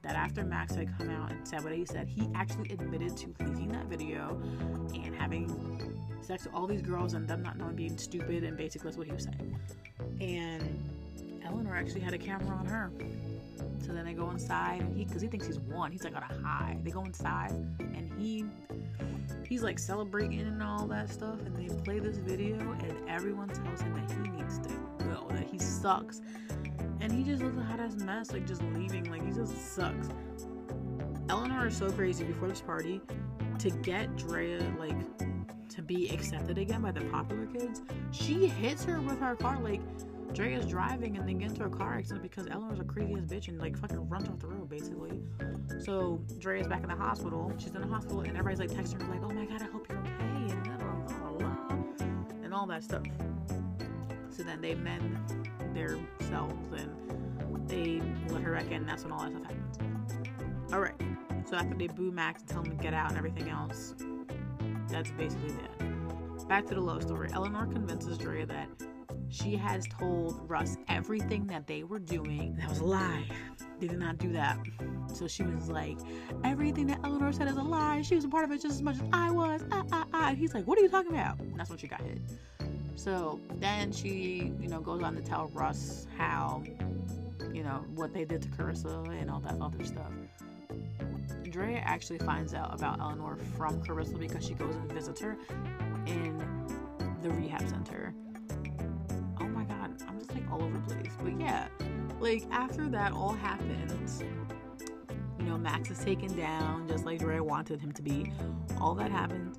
that 0.02 0.16
after 0.16 0.44
Max 0.44 0.76
had 0.76 0.98
come 0.98 1.10
out 1.10 1.32
and 1.32 1.48
said 1.48 1.64
what 1.64 1.74
he 1.74 1.86
said, 1.86 2.08
he 2.08 2.30
actually 2.34 2.72
admitted 2.72 3.16
to 3.18 3.28
leaking 3.40 3.72
that 3.74 3.86
video 3.86 4.42
and 4.94 5.16
having 5.16 5.98
sex 6.22 6.46
with 6.46 6.54
all 6.54 6.68
these 6.68 6.82
girls 6.82 7.14
and 7.14 7.28
them 7.28 7.44
not 7.44 7.58
knowing 7.58 7.76
being 7.76 7.98
stupid 7.98 8.44
and 8.44 8.58
basically 8.58 8.88
that's 8.88 8.98
what 8.98 9.08
he 9.08 9.14
was 9.14 9.26
saying. 9.26 9.60
And 10.22 10.89
Eleanor 11.50 11.76
actually 11.76 12.02
had 12.02 12.14
a 12.14 12.18
camera 12.18 12.56
on 12.56 12.66
her. 12.66 12.92
So 13.86 13.94
then 13.94 14.06
they 14.06 14.14
go 14.14 14.30
inside 14.30 14.82
and 14.82 14.96
he 14.96 15.06
because 15.06 15.22
he 15.22 15.28
thinks 15.28 15.48
he's 15.48 15.60
won. 15.60 15.92
He's 15.92 16.04
like 16.04 16.16
on 16.16 16.24
a 16.24 16.48
high. 16.48 16.78
They 16.84 16.92
go 16.92 17.04
inside 17.04 17.52
and 17.80 18.12
he 18.18 18.46
he's 19.48 19.64
like 19.64 19.80
celebrating 19.80 20.42
and 20.42 20.62
all 20.62 20.86
that 20.88 21.10
stuff 21.10 21.40
and 21.46 21.56
they 21.56 21.74
play 21.84 22.00
this 22.00 22.18
video 22.18 22.56
and 22.56 23.10
everyone 23.10 23.48
tells 23.50 23.82
him 23.82 23.94
that 23.96 24.12
he 24.12 24.30
needs 24.32 24.60
to 24.60 24.70
go, 25.06 25.28
that 25.32 25.48
he 25.50 25.58
sucks. 25.58 26.22
And 27.02 27.12
he 27.12 27.24
just 27.24 27.42
looks 27.42 27.58
a 27.58 27.62
hot 27.62 27.80
ass 27.80 27.96
mess, 27.96 28.32
like 28.32 28.46
just 28.46 28.62
leaving, 28.76 29.10
like 29.10 29.26
he 29.26 29.32
just 29.32 29.76
sucks. 29.76 30.10
Eleanor 31.30 31.68
is 31.68 31.78
so 31.78 31.90
crazy 31.92 32.24
before 32.24 32.48
this 32.48 32.62
party 32.62 33.02
to 33.60 33.70
get 33.70 34.16
Drea 34.18 34.60
like 34.80 34.96
to 35.70 35.82
be 35.82 36.10
accepted 36.10 36.58
again 36.58 36.82
by 36.82 36.92
the 36.92 37.02
popular 37.06 37.46
kids. 37.46 37.82
She 38.12 38.48
hits 38.48 38.84
her 38.86 39.00
with 39.02 39.20
her 39.20 39.36
car 39.36 39.60
like 39.60 39.82
Drea's 40.34 40.66
driving 40.66 41.18
and 41.18 41.28
then 41.28 41.38
get 41.38 41.50
into 41.52 41.64
a 41.66 41.70
car 41.70 41.96
accident 41.96 42.22
because 42.24 42.48
Eleanor's 42.48 42.80
a 42.80 42.84
crazy 42.84 43.14
ass 43.14 43.22
bitch 43.22 43.48
and 43.48 43.60
like 43.60 43.78
fucking 43.78 44.08
runs 44.08 44.30
off 44.30 44.40
the 44.40 44.48
road 44.48 44.70
basically. 44.70 45.22
So 45.80 46.22
Dre 46.38 46.62
is 46.62 46.68
back 46.68 46.84
in 46.84 46.90
the 46.90 46.96
hospital. 46.96 47.52
She's 47.58 47.74
in 47.74 47.82
the 47.82 47.88
hospital 47.88 48.22
and 48.22 48.38
everybody's 48.38 48.60
like 48.60 48.70
texting 48.70 49.02
her 49.02 49.14
like, 49.14 49.24
"Oh 49.24 49.34
my 49.34 49.46
god, 49.46 49.62
I 49.62 49.66
hope 49.66 49.88
you're 49.90 50.00
okay," 50.00 50.54
and 50.54 50.64
blah 50.64 50.78
blah 50.78 50.92
blah, 50.94 51.32
blah 51.38 51.80
and 52.50 52.54
all 52.56 52.66
that 52.66 52.84
stuff. 52.84 53.04
So 54.32 54.42
then 54.42 54.60
they 54.60 54.74
mend 54.74 55.20
their 55.76 56.00
selves 56.22 56.72
and 56.72 57.70
they 57.70 58.02
let 58.34 58.42
her 58.42 58.54
back 58.54 58.72
in. 58.72 58.88
That's 58.88 59.04
when 59.04 59.12
all 59.12 59.20
that 59.20 59.32
stuff 59.32 59.46
happens. 59.46 60.74
All 60.74 60.80
right. 60.80 60.96
So 61.48 61.56
after 61.56 61.76
they 61.76 61.86
boo 61.86 62.12
Max 62.12 62.42
and 62.42 62.50
tell 62.50 62.64
him 62.64 62.76
to 62.76 62.84
get 62.84 62.96
out 62.96 63.10
and 63.10 63.18
everything 63.20 63.50
else, 63.50 63.94
that's 64.88 65.12
basically 65.12 65.52
that. 65.52 66.48
Back 66.48 66.66
to 66.68 66.74
the 66.74 66.82
love 66.82 67.04
story. 67.04 67.30
Eleanor 67.34 67.68
convinces 67.68 68.18
Drea 68.18 68.48
that 68.48 68.68
she 69.30 69.56
has 69.56 69.86
told 69.88 70.50
Russ 70.50 70.78
everything 70.88 71.46
that 71.48 71.68
they 71.68 71.84
were 71.84 72.00
doing. 72.00 72.56
That 72.60 72.70
was 72.70 72.80
a 72.80 72.86
lie. 72.86 73.26
They 73.80 73.88
did 73.88 74.00
not 74.00 74.18
do 74.18 74.32
that. 74.34 74.58
So 75.14 75.28
she 75.28 75.44
was 75.44 75.70
like, 75.70 75.98
everything 76.44 76.88
that 76.88 77.00
Eleanor 77.04 77.32
said 77.32 77.48
is 77.48 77.58
a 77.58 77.62
lie. 77.62 78.02
She 78.02 78.16
was 78.16 78.26
a 78.26 78.30
part 78.30 78.44
of 78.44 78.52
it 78.52 78.62
just 78.62 78.76
as 78.76 78.82
much 78.82 78.96
as 78.96 79.04
I 79.14 79.32
was. 79.32 79.64
Ah, 79.72 79.84
ah, 79.92 80.06
ah. 80.14 80.30
And 80.30 80.38
he's 80.38 80.54
like, 80.54 80.66
what 80.66 80.78
are 80.78 80.82
you 80.82 80.90
talking 80.90 81.12
about? 81.12 81.40
And 81.40 81.58
that's 81.58 81.70
when 81.70 81.80
she 81.80 81.88
got 81.88 82.02
hit. 82.02 82.20
So 82.96 83.40
then 83.56 83.92
she, 83.92 84.52
you 84.60 84.68
know, 84.68 84.82
goes 84.82 85.02
on 85.04 85.16
to 85.16 85.22
tell 85.22 85.48
Russ 85.54 86.08
how, 86.18 86.64
you 87.54 87.64
know, 87.64 87.86
what 87.96 88.14
they 88.14 88.26
did 88.26 88.42
to 88.42 88.50
Carissa 88.50 89.08
and 89.22 89.30
all 89.30 89.40
that 89.42 89.56
other 89.62 89.84
stuff. 89.86 90.12
Drea 91.50 91.78
actually 91.78 92.20
finds 92.20 92.54
out 92.54 92.74
about 92.74 93.00
Eleanor 93.00 93.38
from 93.58 93.82
Carissa 93.84 94.20
because 94.20 94.46
she 94.46 94.54
goes 94.54 94.76
and 94.76 94.92
visits 94.92 95.22
her 95.22 95.38
in 96.06 96.38
the 97.22 97.30
rehab 97.30 97.68
center. 97.70 98.14
Over 100.70 100.78
the 100.78 100.96
place. 100.96 101.14
But 101.22 101.40
yeah, 101.40 101.68
like 102.20 102.46
after 102.52 102.88
that 102.90 103.12
all 103.12 103.34
happens, 103.34 104.24
you 105.40 105.46
know, 105.46 105.58
Max 105.58 105.90
is 105.92 106.00
taken 106.00 106.36
down 106.36 106.88
just 106.88 107.06
like 107.06 107.20
Drea 107.20 107.44
wanted 107.44 107.82
him 107.82 107.92
to 107.94 108.02
be. 108.02 108.32
All 108.80 108.94
that 108.96 109.12
happens. 109.12 109.58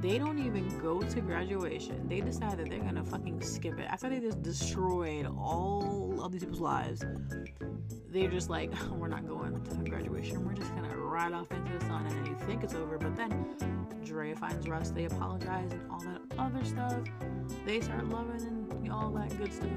They 0.00 0.18
don't 0.18 0.38
even 0.38 0.78
go 0.78 1.00
to 1.02 1.20
graduation. 1.20 2.08
They 2.08 2.20
decide 2.20 2.58
that 2.58 2.70
they're 2.70 2.78
gonna 2.78 3.04
fucking 3.04 3.42
skip 3.42 3.78
it. 3.78 3.86
After 3.86 4.08
they 4.08 4.20
just 4.20 4.42
destroyed 4.42 5.26
all 5.26 6.09
of 6.24 6.32
these 6.32 6.42
people's 6.42 6.60
lives, 6.60 7.04
they're 8.10 8.30
just 8.30 8.50
like, 8.50 8.72
we're 8.92 9.08
not 9.08 9.26
going 9.26 9.62
to 9.62 9.90
graduation. 9.90 10.44
We're 10.44 10.54
just 10.54 10.74
gonna 10.74 10.96
ride 10.96 11.32
off 11.32 11.50
into 11.50 11.72
the 11.78 11.84
sun, 11.86 12.06
and 12.06 12.16
then 12.16 12.26
you 12.26 12.46
think 12.46 12.64
it's 12.64 12.74
over, 12.74 12.98
but 12.98 13.16
then 13.16 13.46
Drea 14.04 14.34
finds 14.36 14.68
Russ. 14.68 14.90
They 14.90 15.04
apologize 15.04 15.72
and 15.72 15.90
all 15.90 16.00
that 16.00 16.20
other 16.38 16.64
stuff. 16.64 16.98
They 17.66 17.80
start 17.80 18.08
loving 18.08 18.68
and 18.70 18.90
all 18.90 19.10
that 19.10 19.36
good 19.38 19.52
stuff. 19.52 19.68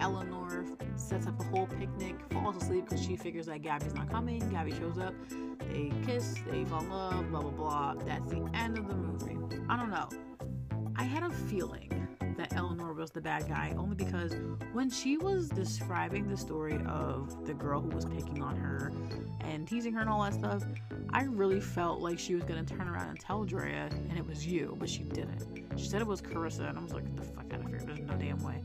Eleanor 0.00 0.64
sets 0.96 1.26
up 1.26 1.40
a 1.40 1.44
whole 1.44 1.66
picnic, 1.66 2.16
falls 2.30 2.56
asleep 2.56 2.86
because 2.88 3.04
she 3.04 3.16
figures 3.16 3.46
that 3.46 3.62
Gabby's 3.62 3.94
not 3.94 4.10
coming. 4.10 4.38
Gabby 4.50 4.72
shows 4.72 4.98
up. 4.98 5.14
They 5.70 5.92
kiss. 6.04 6.36
They 6.50 6.64
fall 6.64 6.80
in 6.80 6.90
love. 6.90 7.30
Blah 7.30 7.40
blah 7.42 7.50
blah. 7.50 7.94
That's 8.04 8.30
the 8.30 8.48
end 8.54 8.78
of 8.78 8.88
the 8.88 8.94
movie. 8.94 9.38
I 9.68 9.76
don't 9.76 9.90
know. 9.90 10.08
I 10.96 11.04
had 11.04 11.22
a 11.22 11.30
feeling 11.30 12.08
that 12.36 12.54
Eleanor 12.54 12.92
was 12.92 13.10
the 13.10 13.20
bad 13.20 13.48
guy 13.48 13.74
only 13.78 13.94
because 13.94 14.34
when 14.72 14.90
she 14.90 15.16
was 15.16 15.48
describing 15.48 16.28
the 16.28 16.36
story 16.36 16.80
of 16.86 17.46
the 17.46 17.54
girl 17.54 17.80
who 17.80 17.88
was 17.88 18.04
picking 18.04 18.42
on 18.42 18.56
her 18.56 18.92
and 19.40 19.66
teasing 19.66 19.92
her 19.94 20.00
and 20.00 20.10
all 20.10 20.22
that 20.22 20.34
stuff, 20.34 20.64
I 21.12 21.24
really 21.24 21.60
felt 21.60 22.00
like 22.00 22.18
she 22.18 22.34
was 22.34 22.44
gonna 22.44 22.64
turn 22.64 22.88
around 22.88 23.08
and 23.08 23.20
tell 23.20 23.44
Drea 23.44 23.88
and 23.92 24.18
it 24.18 24.26
was 24.26 24.46
you, 24.46 24.76
but 24.78 24.88
she 24.88 25.02
didn't. 25.02 25.44
She 25.76 25.86
said 25.86 26.00
it 26.00 26.06
was 26.06 26.20
Carissa, 26.20 26.68
and 26.68 26.78
I 26.78 26.82
was 26.82 26.92
like, 26.92 27.04
get 27.04 27.16
the 27.16 27.32
fuck 27.32 27.52
out 27.52 27.60
of 27.60 27.68
here. 27.68 27.80
There's 27.84 28.00
no 28.00 28.14
damn 28.14 28.38
way. 28.38 28.62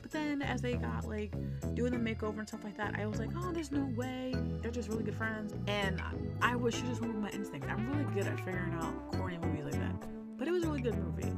But 0.00 0.10
then 0.10 0.42
as 0.42 0.60
they 0.60 0.74
got 0.74 1.08
like 1.08 1.32
doing 1.74 1.92
the 1.92 1.98
makeover 1.98 2.38
and 2.38 2.48
stuff 2.48 2.64
like 2.64 2.76
that, 2.76 2.94
I 2.98 3.06
was 3.06 3.18
like, 3.18 3.30
oh, 3.36 3.52
there's 3.52 3.72
no 3.72 3.84
way. 3.96 4.34
They're 4.60 4.70
just 4.70 4.88
really 4.88 5.02
good 5.02 5.16
friends. 5.16 5.54
And 5.66 6.02
I, 6.40 6.56
was 6.56 6.74
she 6.74 6.82
just 6.82 7.00
went 7.00 7.14
with 7.14 7.22
my 7.22 7.30
instinct. 7.30 7.68
I'm 7.68 7.90
really 7.90 8.04
good 8.14 8.26
at 8.26 8.38
figuring 8.44 8.74
out 8.74 9.12
corny 9.12 9.38
movies 9.38 9.64
like 9.64 9.80
that. 9.80 9.94
But 10.36 10.48
it 10.48 10.50
was 10.50 10.64
a 10.64 10.66
really 10.66 10.82
good 10.82 10.96
movie. 10.96 11.32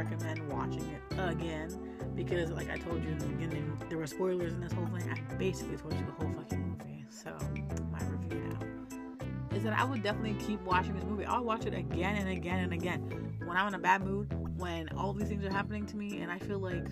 Recommend 0.00 0.50
watching 0.50 0.80
it 0.80 1.02
again 1.18 1.78
because, 2.14 2.50
like 2.52 2.70
I 2.70 2.78
told 2.78 3.04
you 3.04 3.10
in 3.10 3.18
the 3.18 3.26
beginning, 3.26 3.78
there 3.90 3.98
were 3.98 4.06
spoilers 4.06 4.54
in 4.54 4.60
this 4.62 4.72
whole 4.72 4.86
thing. 4.86 5.10
I 5.10 5.34
basically 5.34 5.76
told 5.76 5.92
you 5.92 6.06
the 6.06 6.12
whole 6.12 6.32
fucking 6.32 6.78
movie. 6.78 7.04
So, 7.10 7.36
my 7.92 8.02
review 8.06 8.40
now 8.48 9.54
is 9.54 9.62
that 9.62 9.78
I 9.78 9.84
would 9.84 10.02
definitely 10.02 10.42
keep 10.42 10.58
watching 10.62 10.94
this 10.94 11.04
movie. 11.04 11.26
I'll 11.26 11.44
watch 11.44 11.66
it 11.66 11.74
again 11.74 12.16
and 12.16 12.30
again 12.30 12.60
and 12.60 12.72
again. 12.72 13.36
When 13.44 13.58
I'm 13.58 13.68
in 13.68 13.74
a 13.74 13.78
bad 13.78 14.02
mood, 14.02 14.32
when 14.58 14.88
all 14.96 15.12
these 15.12 15.28
things 15.28 15.44
are 15.44 15.52
happening 15.52 15.84
to 15.84 15.96
me 15.98 16.22
and 16.22 16.32
I 16.32 16.38
feel 16.38 16.60
like 16.60 16.88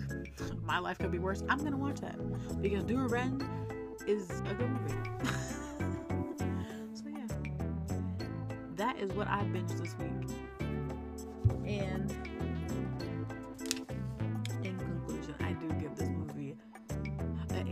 my 0.63 0.77
life 0.77 0.99
could 0.99 1.11
be 1.11 1.17
worse, 1.17 1.43
I'm 1.49 1.57
gonna 1.63 1.77
watch 1.77 2.01
that 2.01 2.15
because 2.61 2.83
Do 2.83 2.99
Revenge 2.99 3.41
is 4.05 4.29
a 4.41 4.53
good 4.53 4.69
movie. 4.69 4.93
so 6.93 7.05
yeah, 7.07 7.25
that 8.75 8.99
is 8.99 9.11
what 9.13 9.27
I 9.27 9.41
binged 9.45 9.79
this 9.79 9.95
week. 9.97 10.29
And 11.65 12.15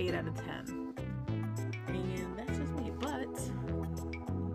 8 0.07 0.15
out 0.15 0.27
of 0.27 0.35
10. 0.35 0.93
And 1.89 2.39
that's 2.39 2.57
just 2.57 2.71
me. 2.73 2.91
But, 2.97 3.27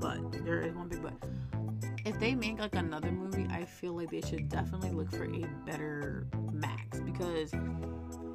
but, 0.00 0.44
there 0.46 0.62
is 0.62 0.74
one 0.74 0.88
big 0.88 1.02
but. 1.02 1.12
If 2.06 2.18
they 2.18 2.34
make 2.34 2.58
like 2.58 2.74
another 2.74 3.12
movie, 3.12 3.46
I 3.50 3.66
feel 3.66 3.94
like 3.94 4.10
they 4.10 4.22
should 4.22 4.48
definitely 4.48 4.90
look 4.90 5.10
for 5.10 5.24
a 5.24 5.46
better 5.66 6.26
Max 6.52 7.00
because 7.00 7.52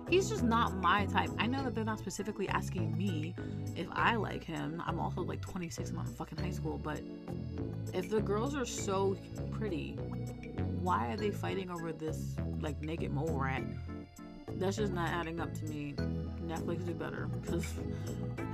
he's 0.10 0.30
just 0.30 0.44
not 0.44 0.78
my 0.78 1.06
type. 1.08 1.32
I 1.40 1.48
know 1.48 1.64
that 1.64 1.74
they're 1.74 1.84
not 1.84 1.98
specifically 1.98 2.48
asking 2.50 2.96
me 2.96 3.36
if 3.76 3.88
I 3.92 4.16
like 4.16 4.44
him. 4.44 4.82
I'm 4.86 5.00
also 5.00 5.22
like 5.22 5.42
26 5.42 5.90
and 5.90 6.00
I'm 6.00 6.06
in 6.06 6.14
fucking 6.14 6.38
high 6.38 6.52
school, 6.52 6.78
but 6.78 7.02
if 7.94 8.10
the 8.10 8.22
girls 8.22 8.56
are 8.56 8.66
so 8.66 9.18
pretty, 9.52 9.94
why 10.82 11.12
are 11.12 11.18
they 11.18 11.32
fighting 11.32 11.72
over 11.72 11.92
this 11.92 12.36
like 12.62 12.80
naked 12.82 13.12
mole 13.12 13.40
rat? 13.40 13.64
That's 14.60 14.76
just 14.76 14.92
not 14.92 15.10
adding 15.10 15.40
up 15.40 15.54
to 15.54 15.66
me. 15.66 15.94
Netflix 16.46 16.86
do 16.86 16.94
better 16.94 17.28
because 17.42 17.66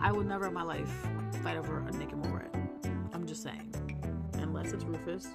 I 0.02 0.12
would 0.12 0.28
never 0.28 0.48
in 0.48 0.54
my 0.54 0.64
life 0.64 0.92
fight 1.42 1.58
over 1.58 1.78
a 1.78 2.16
mole 2.16 2.32
rat. 2.32 2.54
I'm 3.14 3.26
just 3.26 3.42
saying. 3.42 3.74
Unless 4.34 4.74
it's 4.74 4.84
Rufus, 4.84 5.28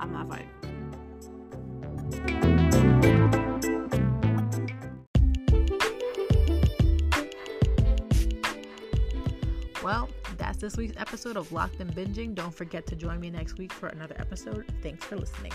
I'm 0.00 0.12
not 0.12 0.28
fighting. 0.28 0.48
Well, 9.82 10.08
that's 10.38 10.58
this 10.58 10.76
week's 10.76 10.96
episode 10.96 11.36
of 11.36 11.52
Locked 11.52 11.80
and 11.80 11.94
Binging. 11.94 12.34
Don't 12.34 12.54
forget 12.54 12.86
to 12.88 12.96
join 12.96 13.20
me 13.20 13.30
next 13.30 13.58
week 13.58 13.72
for 13.72 13.88
another 13.88 14.16
episode. 14.18 14.66
Thanks 14.82 15.04
for 15.04 15.16
listening. 15.16 15.52